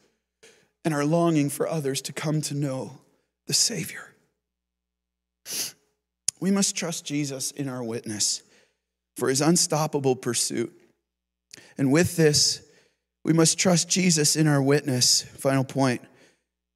[0.84, 2.98] and our longing for others to come to know
[3.48, 4.14] the Savior.
[6.38, 8.42] We must trust Jesus in our witness
[9.16, 10.72] for his unstoppable pursuit.
[11.76, 12.63] And with this,
[13.24, 16.02] we must trust Jesus in our witness, final point,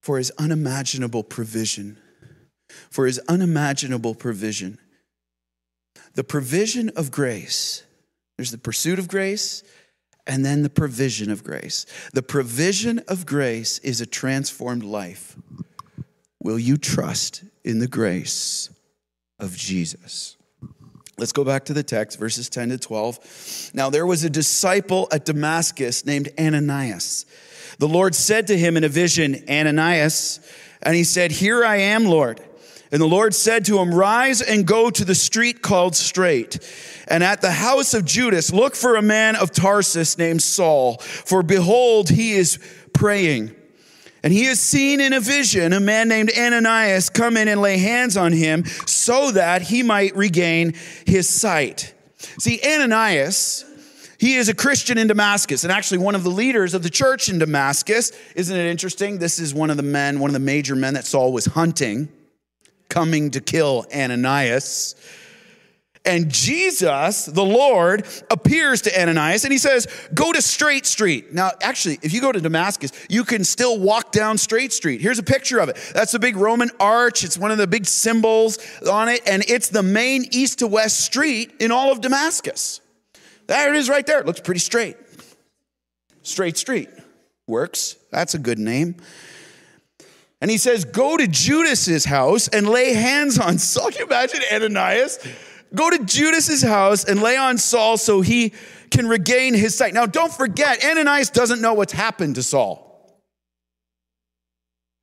[0.01, 1.99] for his unimaginable provision.
[2.91, 4.79] For his unimaginable provision.
[6.15, 7.85] The provision of grace.
[8.37, 9.63] There's the pursuit of grace
[10.27, 11.85] and then the provision of grace.
[12.15, 15.37] The provision of grace is a transformed life.
[16.43, 18.71] Will you trust in the grace
[19.39, 20.38] of Jesus?
[21.19, 23.73] Let's go back to the text, verses 10 to 12.
[23.75, 27.27] Now, there was a disciple at Damascus named Ananias.
[27.79, 30.39] The Lord said to him in a vision, Ananias,
[30.81, 32.41] and he said, Here I am, Lord.
[32.93, 36.59] And the Lord said to him, Rise and go to the street called Straight.
[37.09, 40.99] And at the house of Judas, look for a man of Tarsus named Saul.
[40.99, 42.59] For behold, he is
[42.93, 43.55] praying.
[44.23, 47.79] And he has seen in a vision a man named Ananias come in and lay
[47.79, 50.75] hands on him so that he might regain
[51.07, 51.95] his sight.
[52.39, 53.65] See, Ananias,
[54.19, 57.29] he is a Christian in Damascus and actually one of the leaders of the church
[57.29, 58.11] in Damascus.
[58.35, 59.19] Isn't it interesting?
[59.19, 62.09] This is one of the men, one of the major men that Saul was hunting,
[62.89, 64.97] coming to kill Ananias.
[66.09, 71.35] And Jesus, the Lord, appears to Ananias and he says, Go to Straight Street.
[71.35, 75.03] Now, actually, if you go to Damascus, you can still walk down Straight Street.
[75.03, 75.77] Here's a picture of it.
[75.93, 77.25] That's the big Roman arch.
[77.25, 78.59] It's one of the big symbols
[78.91, 82.81] on it, and it's the main east to west street in all of Damascus.
[83.47, 84.19] There it is right there.
[84.19, 84.97] It looks pretty straight.
[86.23, 86.89] Straight Street.
[87.47, 87.97] Works.
[88.11, 88.97] That's a good name.
[90.41, 93.91] And he says, Go to Judas's house and lay hands on Saul.
[93.91, 95.19] Can you imagine Ananias?
[95.75, 98.53] Go to Judas's house and lay on Saul so he
[98.91, 99.93] can regain his sight.
[99.93, 102.85] Now, don't forget, Ananias doesn't know what's happened to Saul.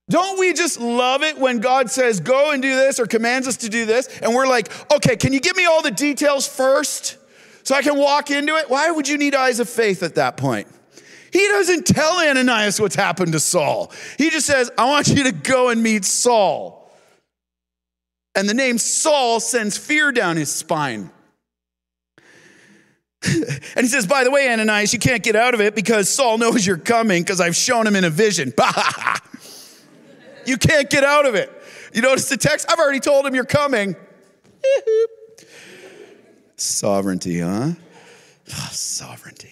[0.10, 3.58] Don't we just love it when God says, go and do this or commands us
[3.58, 4.08] to do this?
[4.20, 7.18] And we're like, okay, can you give me all the details first
[7.64, 8.70] so I can walk into it?
[8.70, 10.68] Why would you need eyes of faith at that point?
[11.32, 13.92] He doesn't tell Ananias what's happened to Saul.
[14.18, 16.85] He just says, I want you to go and meet Saul.
[18.36, 21.10] And the name Saul sends fear down his spine.
[23.28, 26.38] and he says, By the way, Ananias, you can't get out of it because Saul
[26.38, 28.54] knows you're coming because I've shown him in a vision.
[30.46, 31.52] you can't get out of it.
[31.94, 32.70] You notice the text?
[32.70, 33.96] I've already told him you're coming.
[36.58, 37.72] Sovereignty, huh?
[38.52, 39.52] Oh, sovereignty.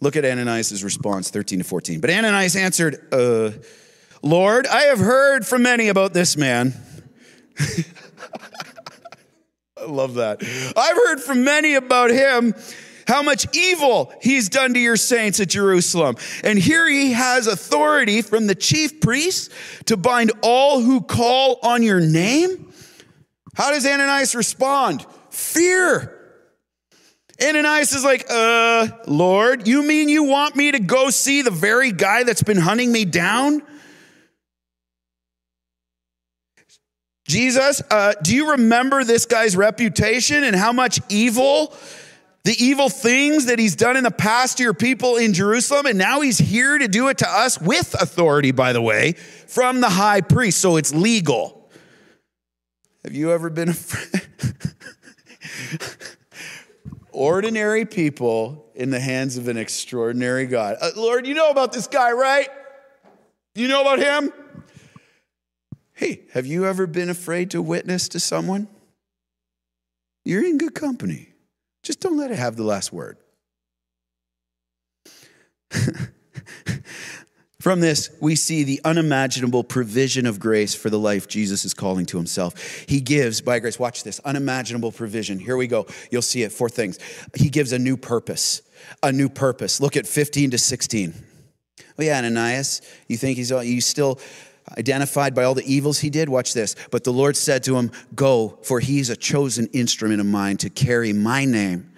[0.00, 2.00] Look at Ananias' response, 13 to 14.
[2.00, 3.52] But Ananias answered, uh,
[4.22, 6.74] Lord, I have heard from many about this man.
[9.76, 10.42] I love that.
[10.76, 12.54] I've heard from many about him
[13.06, 16.16] how much evil he's done to your saints at Jerusalem.
[16.44, 19.50] And here he has authority from the chief priests
[19.86, 22.72] to bind all who call on your name.
[23.54, 25.04] How does Ananias respond?
[25.30, 26.18] Fear.
[27.42, 31.90] Ananias is like, uh, Lord, you mean you want me to go see the very
[31.90, 33.62] guy that's been hunting me down?
[37.32, 41.74] Jesus, uh, do you remember this guy's reputation and how much evil,
[42.44, 45.86] the evil things that he's done in the past to your people in Jerusalem?
[45.86, 49.80] And now he's here to do it to us with authority, by the way, from
[49.80, 50.60] the high priest.
[50.60, 51.70] So it's legal.
[53.02, 54.28] Have you ever been afraid?
[57.12, 60.76] Ordinary people in the hands of an extraordinary God.
[60.82, 62.50] Uh, Lord, you know about this guy, right?
[63.54, 64.34] You know about him?
[66.02, 68.66] Hey, have you ever been afraid to witness to someone?
[70.24, 71.28] You're in good company.
[71.84, 73.18] Just don't let it have the last word.
[77.60, 82.04] From this, we see the unimaginable provision of grace for the life Jesus is calling
[82.06, 82.84] to himself.
[82.88, 85.38] He gives, by grace, watch this unimaginable provision.
[85.38, 85.86] Here we go.
[86.10, 86.50] You'll see it.
[86.50, 86.98] Four things.
[87.36, 88.62] He gives a new purpose.
[89.04, 89.80] A new purpose.
[89.80, 91.14] Look at 15 to 16.
[91.78, 94.18] Oh, yeah, Ananias, you think he's you still
[94.76, 96.28] identified by all the evils he did?
[96.28, 96.76] Watch this.
[96.90, 100.70] But the Lord said to him, Go, for he's a chosen instrument of mine to
[100.70, 101.92] carry my name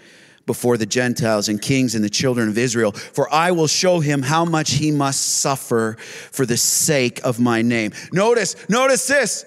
[0.46, 4.22] before the Gentiles and kings and the children of Israel, for I will show him
[4.22, 5.96] how much he must suffer
[6.30, 7.92] for the sake of my name.
[8.12, 9.46] Notice, notice this.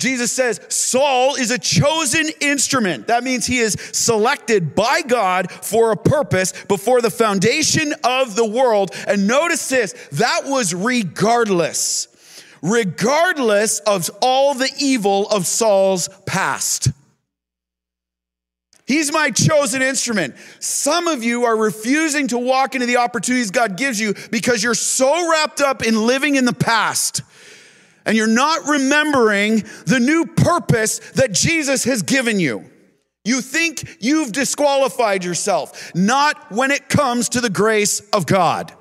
[0.00, 3.08] Jesus says Saul is a chosen instrument.
[3.08, 8.46] That means he is selected by God for a purpose before the foundation of the
[8.46, 8.92] world.
[9.06, 12.08] And notice this that was regardless,
[12.62, 16.88] regardless of all the evil of Saul's past.
[18.86, 20.34] He's my chosen instrument.
[20.58, 24.74] Some of you are refusing to walk into the opportunities God gives you because you're
[24.74, 27.22] so wrapped up in living in the past
[28.04, 32.68] and you're not remembering the new purpose that Jesus has given you.
[33.24, 38.72] You think you've disqualified yourself, not when it comes to the grace of God.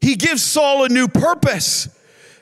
[0.00, 1.88] He gives Saul a new purpose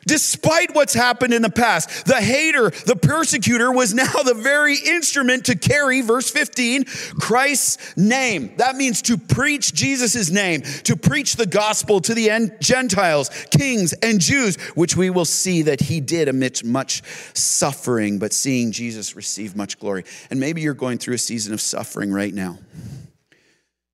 [0.09, 2.07] despite what's happened in the past.
[2.07, 6.85] The hater, the persecutor was now the very instrument to carry, verse 15,
[7.21, 8.55] Christ's name.
[8.57, 14.21] That means to preach Jesus' name, to preach the gospel to the Gentiles, kings, and
[14.21, 17.03] Jews, which we will see that he did amidst much
[17.35, 20.05] suffering, but seeing Jesus receive much glory.
[20.31, 22.59] And maybe you're going through a season of suffering right now.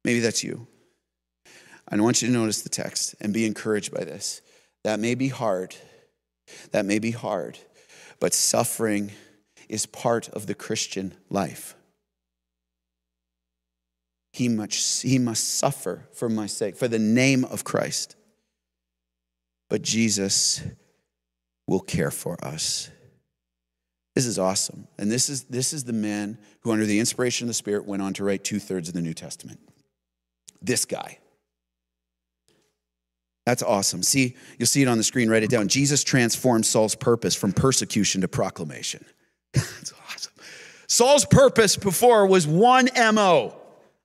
[0.05, 0.67] Maybe that's you.
[1.89, 4.43] I want you to notice the text and be encouraged by this.
[4.83, 5.77] That may be hard.
[6.73, 7.59] That may be hard,
[8.21, 9.13] but suffering
[9.69, 11.75] is part of the Christian life.
[14.33, 18.17] He must, he must suffer for my sake, for the name of Christ.
[19.71, 20.63] But Jesus
[21.67, 22.91] will care for us.
[24.15, 24.87] This is awesome.
[24.99, 28.03] And this is, this is the man who, under the inspiration of the Spirit, went
[28.03, 29.61] on to write two thirds of the New Testament.
[30.61, 31.19] This guy.
[33.47, 34.03] That's awesome.
[34.03, 35.69] See, you'll see it on the screen, write it down.
[35.69, 39.05] Jesus transformed Saul's purpose from persecution to proclamation.
[39.53, 40.33] That's awesome.
[40.87, 43.55] Saul's purpose before was one MO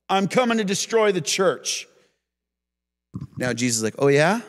[0.10, 1.88] I'm coming to destroy the church.
[3.38, 4.42] Now Jesus is like, oh, yeah?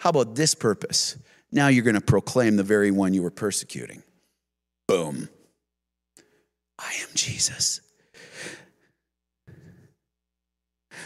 [0.00, 1.16] How about this purpose?
[1.52, 4.02] Now you're going to proclaim the very one you were persecuting.
[4.86, 5.28] Boom.
[6.78, 7.80] I am Jesus.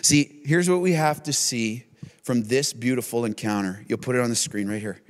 [0.02, 1.84] See, here's what we have to see
[2.22, 3.84] from this beautiful encounter.
[3.88, 5.00] You'll put it on the screen right here.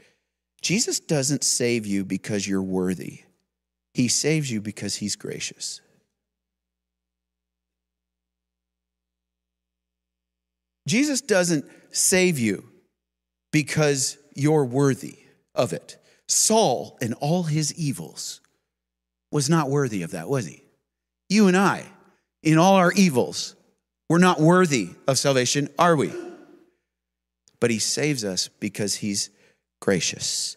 [0.60, 3.22] Jesus doesn't save you because you're worthy,
[3.94, 5.80] He saves you because He's gracious.
[10.86, 12.68] Jesus doesn't save you
[13.52, 15.18] because you're worthy
[15.54, 15.96] of it.
[16.26, 18.40] Saul and all his evils
[19.30, 20.64] was not worthy of that, was he?
[21.28, 21.84] You and I,
[22.42, 23.54] in all our evils,
[24.08, 26.12] we're not worthy of salvation, are we?
[27.62, 29.30] But he saves us because he's
[29.80, 30.56] gracious.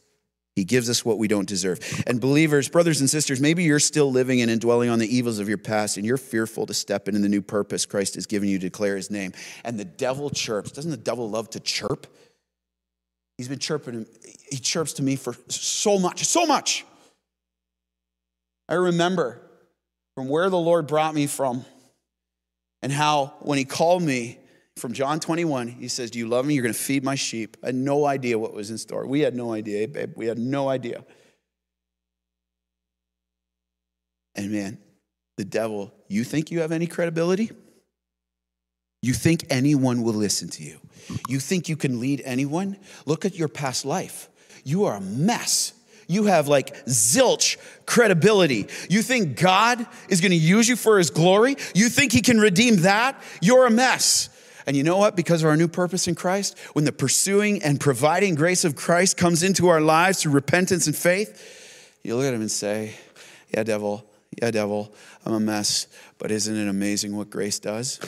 [0.55, 1.79] He gives us what we don't deserve.
[2.07, 5.37] And believers, brothers and sisters, maybe you're still living in and dwelling on the evils
[5.37, 8.49] of your past and you're fearful to step into the new purpose Christ has given
[8.49, 9.33] you to declare his name.
[9.63, 10.71] And the devil chirps.
[10.71, 12.07] Doesn't the devil love to chirp?
[13.37, 14.07] He's been chirping,
[14.49, 16.85] he chirps to me for so much, so much.
[18.67, 19.41] I remember
[20.15, 21.65] from where the Lord brought me from
[22.81, 24.39] and how when he called me
[24.77, 26.53] from John 21, he says, Do you love me?
[26.53, 27.55] You're going to feed my sheep.
[27.63, 29.07] I had no idea what was in store.
[29.07, 30.13] We had no idea, babe.
[30.15, 31.03] We had no idea.
[34.35, 34.77] And man,
[35.37, 37.51] the devil, you think you have any credibility?
[39.01, 40.79] You think anyone will listen to you?
[41.29, 42.77] You think you can lead anyone?
[43.05, 44.29] Look at your past life.
[44.65, 45.73] You are a mess.
[46.07, 48.67] You have like zilch credibility.
[48.89, 51.55] You think God is going to use you for his glory?
[51.73, 53.21] You think he can redeem that?
[53.41, 54.29] You're a mess.
[54.67, 55.15] And you know what?
[55.15, 59.17] Because of our new purpose in Christ, when the pursuing and providing grace of Christ
[59.17, 62.95] comes into our lives through repentance and faith, you look at him and say,
[63.53, 64.05] Yeah, devil,
[64.41, 64.93] yeah, devil,
[65.25, 65.87] I'm a mess,
[66.17, 67.99] but isn't it amazing what grace does?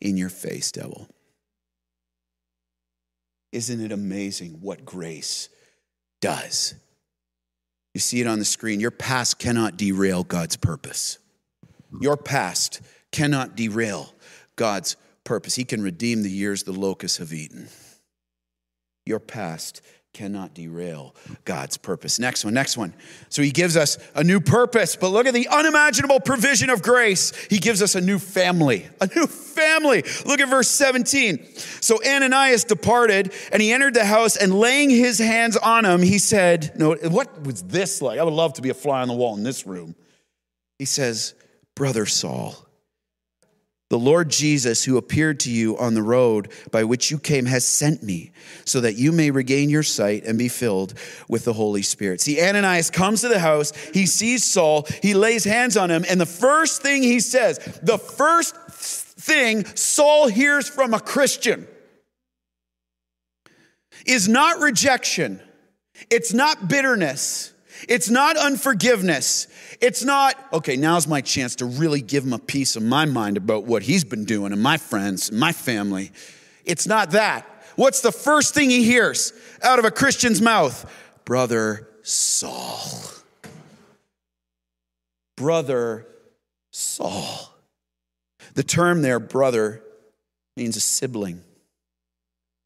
[0.00, 1.08] In your face, devil.
[3.52, 5.48] Isn't it amazing what grace
[6.20, 6.74] does?
[7.94, 8.78] You see it on the screen.
[8.78, 11.18] Your past cannot derail God's purpose.
[12.00, 12.80] Your past
[13.12, 14.12] cannot derail
[14.56, 15.54] God's purpose.
[15.54, 17.68] He can redeem the years the locusts have eaten.
[19.04, 19.82] Your past
[20.16, 22.18] cannot derail God's purpose.
[22.18, 22.94] Next one, next one.
[23.28, 27.34] So he gives us a new purpose, but look at the unimaginable provision of grace.
[27.50, 30.04] He gives us a new family, a new family.
[30.24, 31.46] Look at verse 17.
[31.82, 36.18] So Ananias departed and he entered the house and laying his hands on him, he
[36.18, 38.18] said, No, what was this like?
[38.18, 39.94] I would love to be a fly on the wall in this room.
[40.78, 41.34] He says,
[41.76, 42.56] Brother Saul,
[43.88, 47.64] the Lord Jesus, who appeared to you on the road by which you came, has
[47.64, 48.32] sent me
[48.64, 50.94] so that you may regain your sight and be filled
[51.28, 52.20] with the Holy Spirit.
[52.20, 56.20] See, Ananias comes to the house, he sees Saul, he lays hands on him, and
[56.20, 61.68] the first thing he says, the first thing Saul hears from a Christian
[64.04, 65.40] is not rejection,
[66.10, 67.52] it's not bitterness,
[67.88, 69.46] it's not unforgiveness.
[69.80, 73.36] It's not, okay, now's my chance to really give him a piece of my mind
[73.36, 76.12] about what he's been doing and my friends and my family.
[76.64, 77.46] It's not that.
[77.76, 80.90] What's the first thing he hears out of a Christian's mouth?
[81.24, 82.80] Brother Saul.
[85.36, 86.06] Brother
[86.70, 87.52] Saul.
[88.54, 89.82] The term there, brother,
[90.56, 91.42] means a sibling.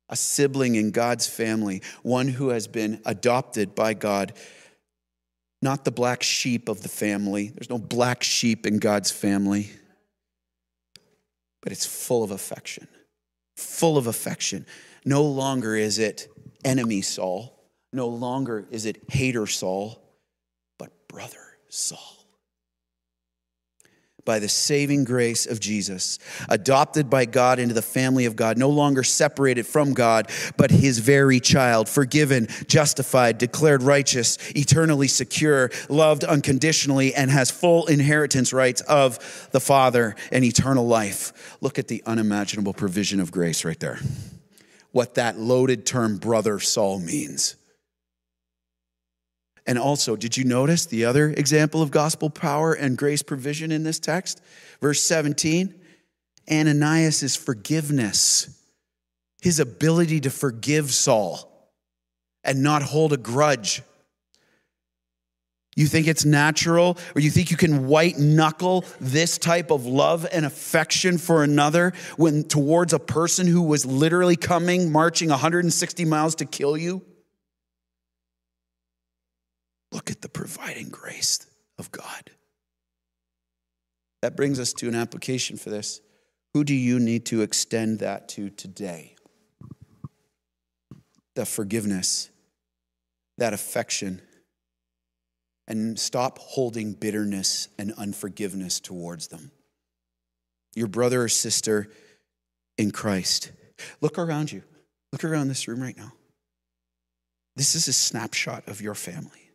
[0.09, 4.32] A sibling in God's family, one who has been adopted by God
[5.62, 7.48] not the black sheep of the family.
[7.48, 9.70] There's no black sheep in God's family,
[11.62, 12.88] but it's full of affection.
[13.56, 14.66] Full of affection.
[15.04, 16.28] No longer is it
[16.64, 17.58] enemy Saul,
[17.92, 20.02] no longer is it hater Saul,
[20.78, 22.19] but brother Saul
[24.24, 26.18] by the saving grace of Jesus,
[26.48, 30.98] adopted by God into the family of God, no longer separated from God, but his
[30.98, 38.80] very child, forgiven, justified, declared righteous, eternally secure, loved unconditionally, and has full inheritance rights
[38.82, 41.56] of the Father and eternal life.
[41.60, 44.00] Look at the unimaginable provision of grace right there.
[44.92, 47.56] What that loaded term, brother Saul, means.
[49.70, 53.84] And also, did you notice the other example of gospel power and grace provision in
[53.84, 54.42] this text?
[54.80, 55.72] Verse 17
[56.50, 58.60] Ananias' forgiveness,
[59.40, 61.70] his ability to forgive Saul
[62.42, 63.82] and not hold a grudge.
[65.76, 70.26] You think it's natural, or you think you can white knuckle this type of love
[70.32, 76.34] and affection for another when towards a person who was literally coming, marching 160 miles
[76.34, 77.02] to kill you?
[79.93, 81.47] Look at the providing grace
[81.78, 82.30] of God.
[84.22, 86.01] That brings us to an application for this.
[86.55, 89.16] Who do you need to extend that to today?
[91.34, 92.28] The forgiveness,
[93.38, 94.20] that affection,
[95.66, 99.53] and stop holding bitterness and unforgiveness towards them.
[100.74, 101.91] Your brother or sister
[102.76, 103.53] in Christ.
[104.01, 104.62] Look around you.
[105.12, 106.12] Look around this room right now.
[107.57, 109.49] This is a snapshot of your family.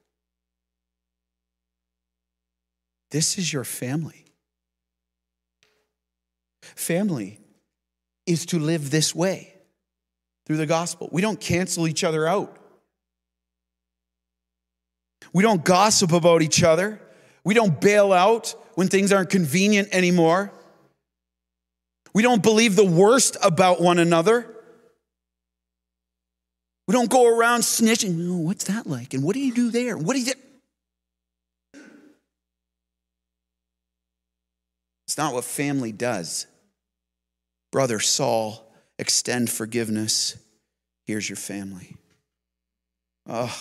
[3.16, 4.26] This is your family.
[6.62, 7.40] Family
[8.26, 9.54] is to live this way
[10.46, 11.08] through the gospel.
[11.14, 12.58] We don't cancel each other out.
[15.32, 17.00] We don't gossip about each other.
[17.46, 20.52] We don't bail out when things aren't convenient anymore.
[22.14, 24.46] We don't believe the worst about one another.
[26.86, 28.30] We don't go around snitching.
[28.30, 29.14] Oh, what's that like?
[29.14, 29.98] And what do you do there?
[29.98, 30.40] What do you do?
[35.16, 36.46] It's not what family does.
[37.72, 40.36] Brother Saul, extend forgiveness.
[41.06, 41.96] Here's your family.
[43.26, 43.58] Oh,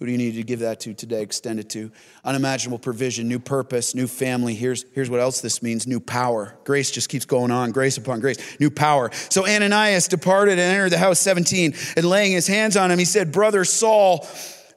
[0.00, 1.22] Who do you need to give that to today?
[1.22, 1.92] Extend it to.
[2.24, 4.56] Unimaginable provision, new purpose, new family.
[4.56, 6.58] Here's, here's what else this means new power.
[6.64, 9.12] Grace just keeps going on, grace upon grace, new power.
[9.28, 13.04] So Ananias departed and entered the house 17, and laying his hands on him, he
[13.04, 14.26] said, Brother Saul,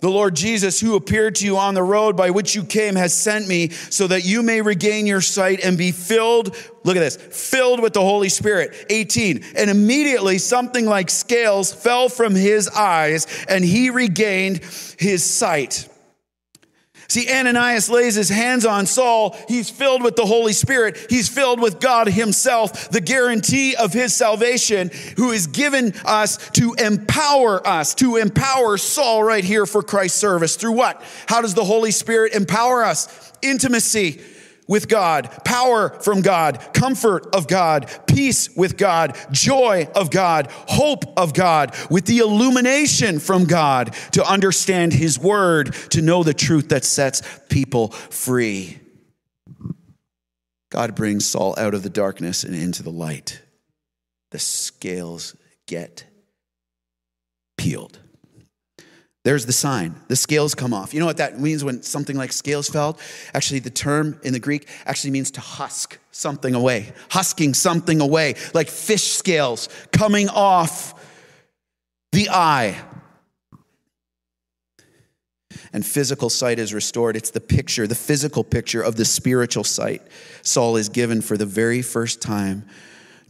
[0.02, 3.14] the Lord Jesus, who appeared to you on the road by which you came, has
[3.14, 6.56] sent me so that you may regain your sight and be filled.
[6.86, 8.86] Look at this filled with the Holy Spirit.
[8.90, 9.44] 18.
[9.58, 14.62] And immediately something like scales fell from his eyes, and he regained
[14.98, 15.89] his sight.
[17.10, 19.36] See, Ananias lays his hands on Saul.
[19.48, 20.96] He's filled with the Holy Spirit.
[21.10, 26.76] He's filled with God Himself, the guarantee of His salvation, who is given us to
[26.76, 30.56] empower us, to empower Saul right here for Christ's service.
[30.56, 31.02] Through what?
[31.28, 33.34] How does the Holy Spirit empower us?
[33.42, 34.22] Intimacy
[34.70, 41.18] with God, power from God, comfort of God, peace with God, joy of God, hope
[41.18, 46.70] of God, with the illumination from God to understand His word, to know the truth
[46.70, 48.80] that sets people free.
[50.70, 53.42] God brings Saul out of the darkness and into the light.
[54.30, 56.06] The scales get
[57.58, 57.99] peeled.
[59.26, 59.96] There's the sign.
[60.08, 60.94] The scales come off.
[60.94, 62.98] You know what that means when something like scales fell?
[63.34, 68.36] Actually, the term in the Greek actually means to husk something away, husking something away,
[68.54, 70.94] like fish scales coming off
[72.12, 72.82] the eye.
[75.74, 77.16] And physical sight is restored.
[77.16, 80.02] It's the picture, the physical picture of the spiritual sight
[80.42, 82.66] Saul is given for the very first time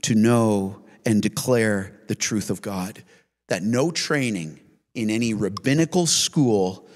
[0.03, 3.03] to know and declare the truth of God.
[3.47, 4.59] That no training,
[4.93, 6.87] in any rabbinical school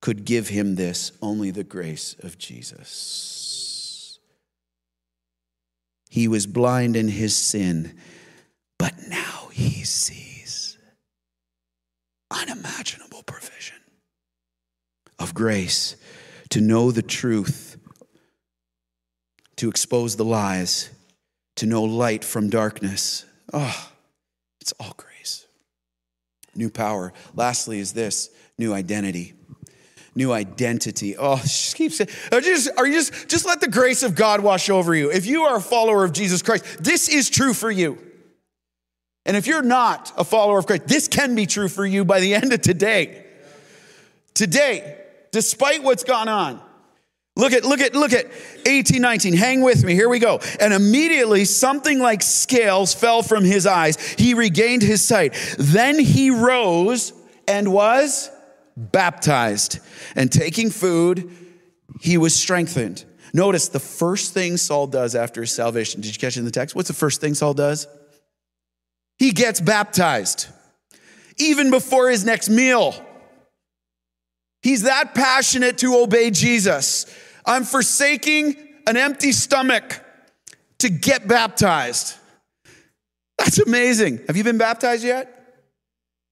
[0.00, 4.18] could give him this only the grace of Jesus.
[6.10, 7.96] He was blind in his sin,
[8.78, 10.78] but now he sees
[12.30, 13.78] unimaginable provision
[15.18, 15.96] of grace
[16.50, 17.78] to know the truth,
[19.56, 20.90] to expose the lies,
[21.56, 23.24] to know light from darkness.
[23.52, 23.90] Oh,
[24.60, 25.13] it's all great
[26.56, 27.12] new power.
[27.34, 29.34] Lastly, is this new identity.
[30.14, 31.16] New identity.
[31.16, 34.14] Oh, just keep saying, are you just, are you just, just let the grace of
[34.14, 35.10] God wash over you.
[35.10, 37.98] If you are a follower of Jesus Christ, this is true for you.
[39.26, 42.20] And if you're not a follower of Christ, this can be true for you by
[42.20, 43.24] the end of today.
[44.34, 45.00] Today,
[45.32, 46.60] despite what's gone on,
[47.36, 48.26] Look at, look at, look at
[48.64, 49.34] 18, 19.
[49.34, 49.94] Hang with me.
[49.94, 50.38] Here we go.
[50.60, 53.96] And immediately something like scales fell from his eyes.
[54.12, 55.34] He regained his sight.
[55.58, 57.12] Then he rose
[57.48, 58.30] and was
[58.76, 59.80] baptized.
[60.14, 61.28] And taking food,
[62.00, 63.04] he was strengthened.
[63.32, 66.00] Notice the first thing Saul does after his salvation.
[66.00, 66.76] Did you catch it in the text?
[66.76, 67.88] What's the first thing Saul does?
[69.18, 70.48] He gets baptized,
[71.36, 72.94] even before his next meal.
[74.62, 77.06] He's that passionate to obey Jesus.
[77.44, 80.00] I'm forsaking an empty stomach
[80.78, 82.16] to get baptized.
[83.38, 84.20] That's amazing.
[84.26, 85.30] Have you been baptized yet?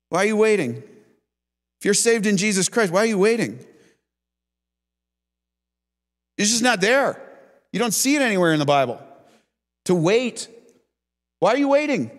[0.09, 0.77] Why are you waiting?
[0.77, 3.59] If you're saved in Jesus Christ, why are you waiting?
[6.39, 7.21] It's just not there.
[7.73, 9.01] You don't see it anywhere in the Bible.
[9.87, 10.49] To wait.
[11.41, 12.11] Why are you waiting?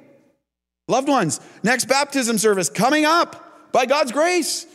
[0.88, 4.66] Loved ones, next baptism service coming up by God's grace.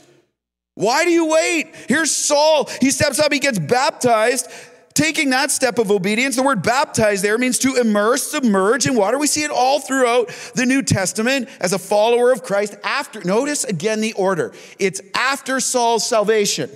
[0.79, 1.75] Why do you wait?
[1.89, 2.71] Here's Saul.
[2.81, 4.49] He steps up, he gets baptized.
[4.95, 9.19] Taking that step of obedience, the word baptize there means to immerse, submerge in water.
[9.19, 12.77] We see it all throughout the New Testament as a follower of Christ.
[12.85, 14.53] After, notice again the order.
[14.79, 16.71] It's after Saul's salvation.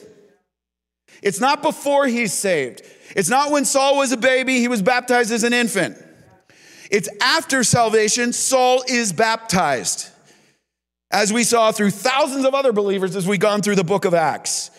[1.22, 2.82] It's not before he's saved.
[3.14, 5.96] It's not when Saul was a baby, he was baptized as an infant.
[6.90, 10.11] It's after salvation, Saul is baptized
[11.12, 14.14] as we saw through thousands of other believers as we've gone through the book of
[14.14, 14.70] Acts.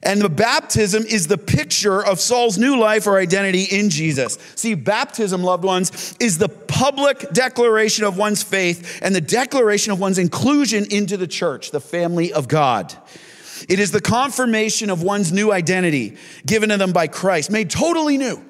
[0.00, 4.38] And the baptism is the picture of Saul's new life or identity in Jesus.
[4.54, 9.98] See, baptism, loved ones, is the public declaration of one's faith and the declaration of
[9.98, 12.94] one's inclusion into the church, the family of God.
[13.68, 18.18] It is the confirmation of one's new identity given to them by Christ, made totally
[18.18, 18.40] new.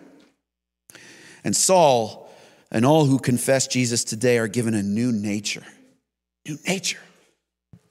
[1.45, 2.31] And Saul
[2.71, 5.65] and all who confess Jesus today are given a new nature
[6.49, 7.01] new nature.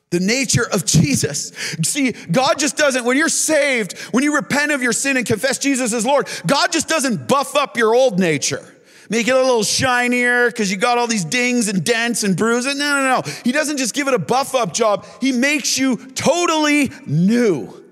[0.09, 1.49] The nature of Jesus.
[1.83, 5.57] See, God just doesn't, when you're saved, when you repent of your sin and confess
[5.57, 8.65] Jesus as Lord, God just doesn't buff up your old nature
[9.09, 12.75] make it a little shinier because you got all these dings and dents and bruises.
[12.75, 13.31] No, no, no.
[13.43, 17.83] He doesn't just give it a buff up job, He makes you totally new.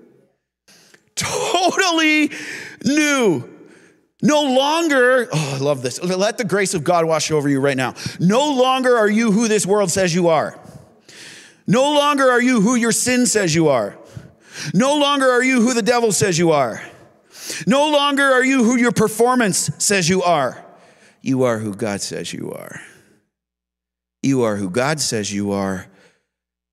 [1.14, 2.30] Totally
[2.84, 3.55] new.
[4.26, 6.02] No longer, oh, I love this.
[6.02, 7.94] Let the grace of God wash over you right now.
[8.18, 10.58] No longer are you who this world says you are.
[11.68, 13.96] No longer are you who your sin says you are.
[14.74, 16.82] No longer are you who the devil says you are.
[17.68, 20.60] No longer are you who your performance says you are.
[21.22, 22.80] You are who God says you are.
[24.24, 25.86] You are who God says you are.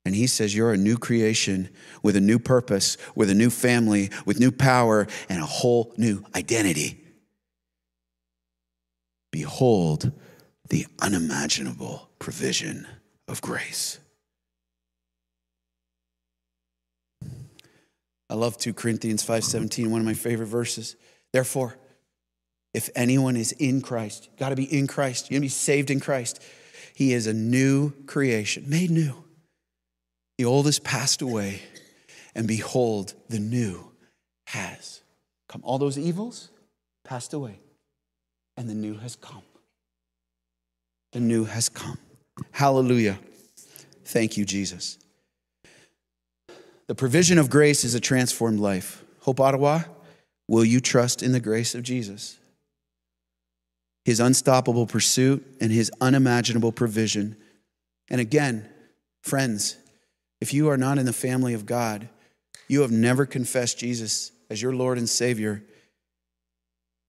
[0.05, 1.69] And He says you're a new creation
[2.01, 6.23] with a new purpose, with a new family, with new power, and a whole new
[6.35, 7.02] identity.
[9.33, 10.11] Behold
[10.69, 12.85] the unimaginable provision
[13.27, 13.97] of grace.
[18.29, 20.95] I love 2 Corinthians 5:17, one of my favorite verses.
[21.31, 21.79] Therefore,
[22.75, 25.89] if anyone is in Christ, got to be in Christ, you got to be saved
[25.89, 26.39] in Christ.
[26.93, 29.25] He is a new creation, made new.
[30.37, 31.63] The old has passed away,
[32.35, 33.93] and behold, the new
[34.49, 35.01] has
[35.49, 35.61] come.
[35.63, 36.51] All those evils
[37.03, 37.62] passed away,
[38.57, 39.43] and the new has come.
[41.11, 41.97] The new has come.
[42.51, 43.19] Hallelujah.
[44.05, 44.97] Thank you, Jesus.
[46.87, 49.03] The provision of grace is a transformed life.
[49.21, 49.83] Hope Ottawa,
[50.47, 52.37] will you trust in the grace of Jesus?
[54.05, 57.37] His unstoppable pursuit and his unimaginable provision.
[58.09, 58.67] And again,
[59.21, 59.77] friends,
[60.41, 62.09] if you are not in the family of God,
[62.67, 65.63] you have never confessed Jesus as your Lord and Savior.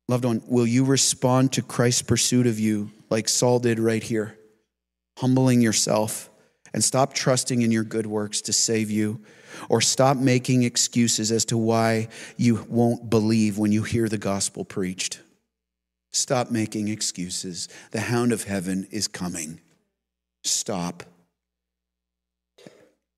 [0.09, 4.39] Loved one, will you respond to Christ's pursuit of you like Saul did right here,
[5.19, 6.31] humbling yourself
[6.73, 9.21] and stop trusting in your good works to save you?
[9.69, 14.65] or stop making excuses as to why you won't believe when you hear the gospel
[14.65, 15.21] preached.
[16.13, 17.69] Stop making excuses.
[17.91, 19.61] The hound of heaven is coming.
[20.45, 21.03] Stop.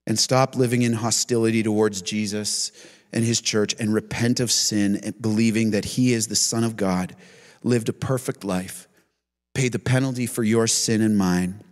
[0.06, 2.72] And stop living in hostility towards Jesus
[3.12, 7.14] and his church and repent of sin believing that he is the Son of God,
[7.62, 8.88] lived a perfect life,
[9.54, 11.62] paid the penalty for your sin and mine,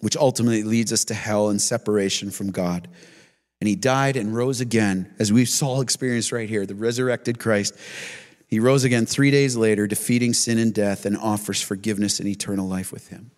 [0.00, 2.88] which ultimately leads us to hell and separation from God
[3.60, 7.76] and he died and rose again, as we've all experienced right here, the resurrected Christ.
[8.46, 12.66] He rose again three days later, defeating sin and death, and offers forgiveness and eternal
[12.66, 13.30] life with him.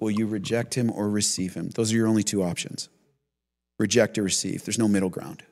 [0.00, 1.70] Will you reject him or receive him?
[1.70, 2.88] Those are your only two options
[3.78, 4.64] reject or receive.
[4.64, 5.42] There's no middle ground.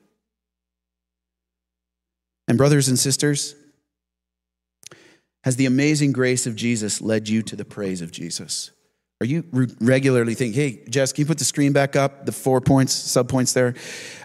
[2.47, 3.55] And, brothers and sisters,
[5.43, 8.71] has the amazing grace of Jesus led you to the praise of Jesus?
[9.21, 9.45] Are you
[9.79, 13.29] regularly thinking, hey, Jess, can you put the screen back up, the four points, sub
[13.29, 13.73] points there?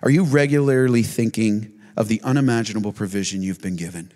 [0.02, 4.12] Are you regularly thinking of the unimaginable provision you've been given?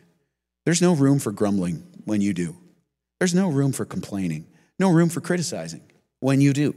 [0.64, 2.56] There's no room for grumbling when you do,
[3.20, 4.46] there's no room for complaining,
[4.78, 5.82] no room for criticizing
[6.18, 6.74] when you do.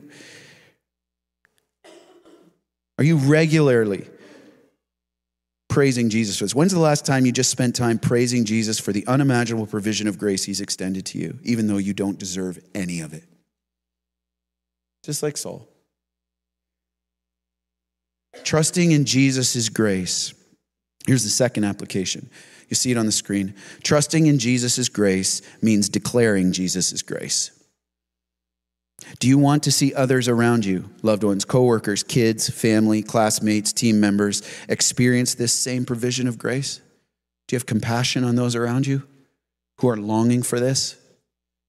[3.00, 4.08] Are you regularly
[5.76, 6.56] praising Jesus for this?
[6.56, 10.18] When's the last time you just spent time praising Jesus for the unimaginable provision of
[10.18, 13.26] grace he's extended to you, even though you don't deserve any of it?
[15.06, 15.68] just like Saul.
[18.44, 20.34] Trusting in Jesus' grace.
[21.06, 22.30] Here's the second application.
[22.70, 23.54] You see it on the screen.
[23.84, 27.52] Trusting in Jesus' grace means declaring Jesus' grace.
[29.20, 34.00] Do you want to see others around you, loved ones, coworkers, kids, family, classmates, team
[34.00, 36.82] members, experience this same provision of grace?
[37.48, 39.04] Do you have compassion on those around you
[39.80, 40.96] who are longing for this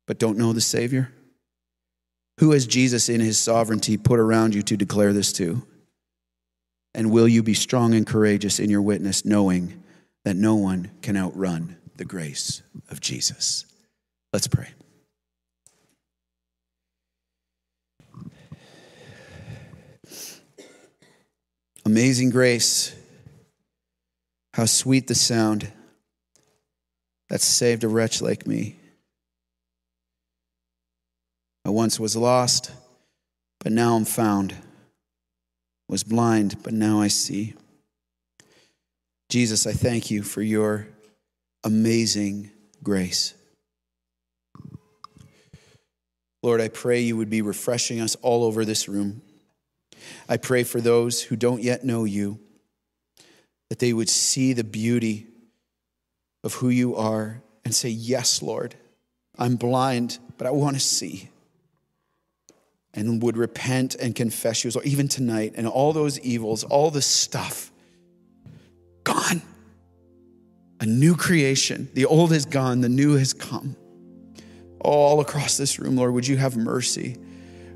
[0.06, 1.12] but don't know the Savior?
[2.38, 5.66] Who has Jesus in his sovereignty put around you to declare this to?
[6.94, 9.82] And will you be strong and courageous in your witness, knowing
[10.24, 13.66] that no one can outrun the grace of Jesus?
[14.32, 14.68] Let's pray.
[21.86, 22.92] Amazing grace.
[24.54, 25.70] How sweet the sound
[27.28, 28.74] that saved a wretch like me.
[31.64, 32.72] I once was lost,
[33.60, 34.56] but now I'm found.
[35.88, 37.54] Was blind, but now I see.
[39.28, 40.88] Jesus, I thank you for your
[41.62, 42.50] amazing
[42.82, 43.32] grace.
[46.42, 49.22] Lord, I pray you would be refreshing us all over this room.
[50.28, 52.38] I pray for those who don't yet know you,
[53.68, 55.26] that they would see the beauty
[56.44, 58.74] of who you are and say, Yes, Lord,
[59.38, 61.30] I'm blind, but I want to see
[62.96, 67.02] and would repent and confess you, or even tonight, and all those evils, all the
[67.02, 67.70] stuff,
[69.04, 69.42] gone.
[70.80, 71.90] A new creation.
[71.94, 73.76] The old is gone, the new has come.
[74.80, 77.18] All across this room, Lord, would you have mercy?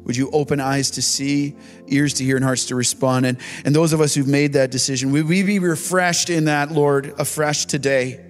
[0.04, 3.26] Would you open eyes to see, ears to hear, and hearts to respond?
[3.26, 6.70] And, and those of us who've made that decision, would we be refreshed in that,
[6.70, 8.24] Lord, afresh today?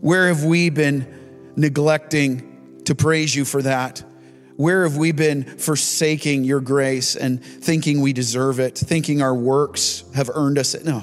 [0.00, 4.02] Where have we been neglecting to praise you for that?
[4.56, 10.04] Where have we been forsaking your grace and thinking we deserve it, thinking our works
[10.14, 10.74] have earned us?
[10.74, 10.84] It?
[10.84, 11.02] No.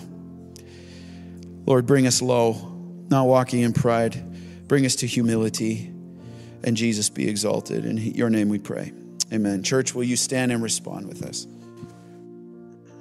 [1.66, 2.54] Lord, bring us low,
[3.10, 4.68] not walking in pride.
[4.68, 5.92] Bring us to humility,
[6.64, 7.86] and Jesus be exalted.
[7.86, 8.92] In your name we pray.
[9.32, 9.62] Amen.
[9.64, 11.48] Church, will you stand and respond with us?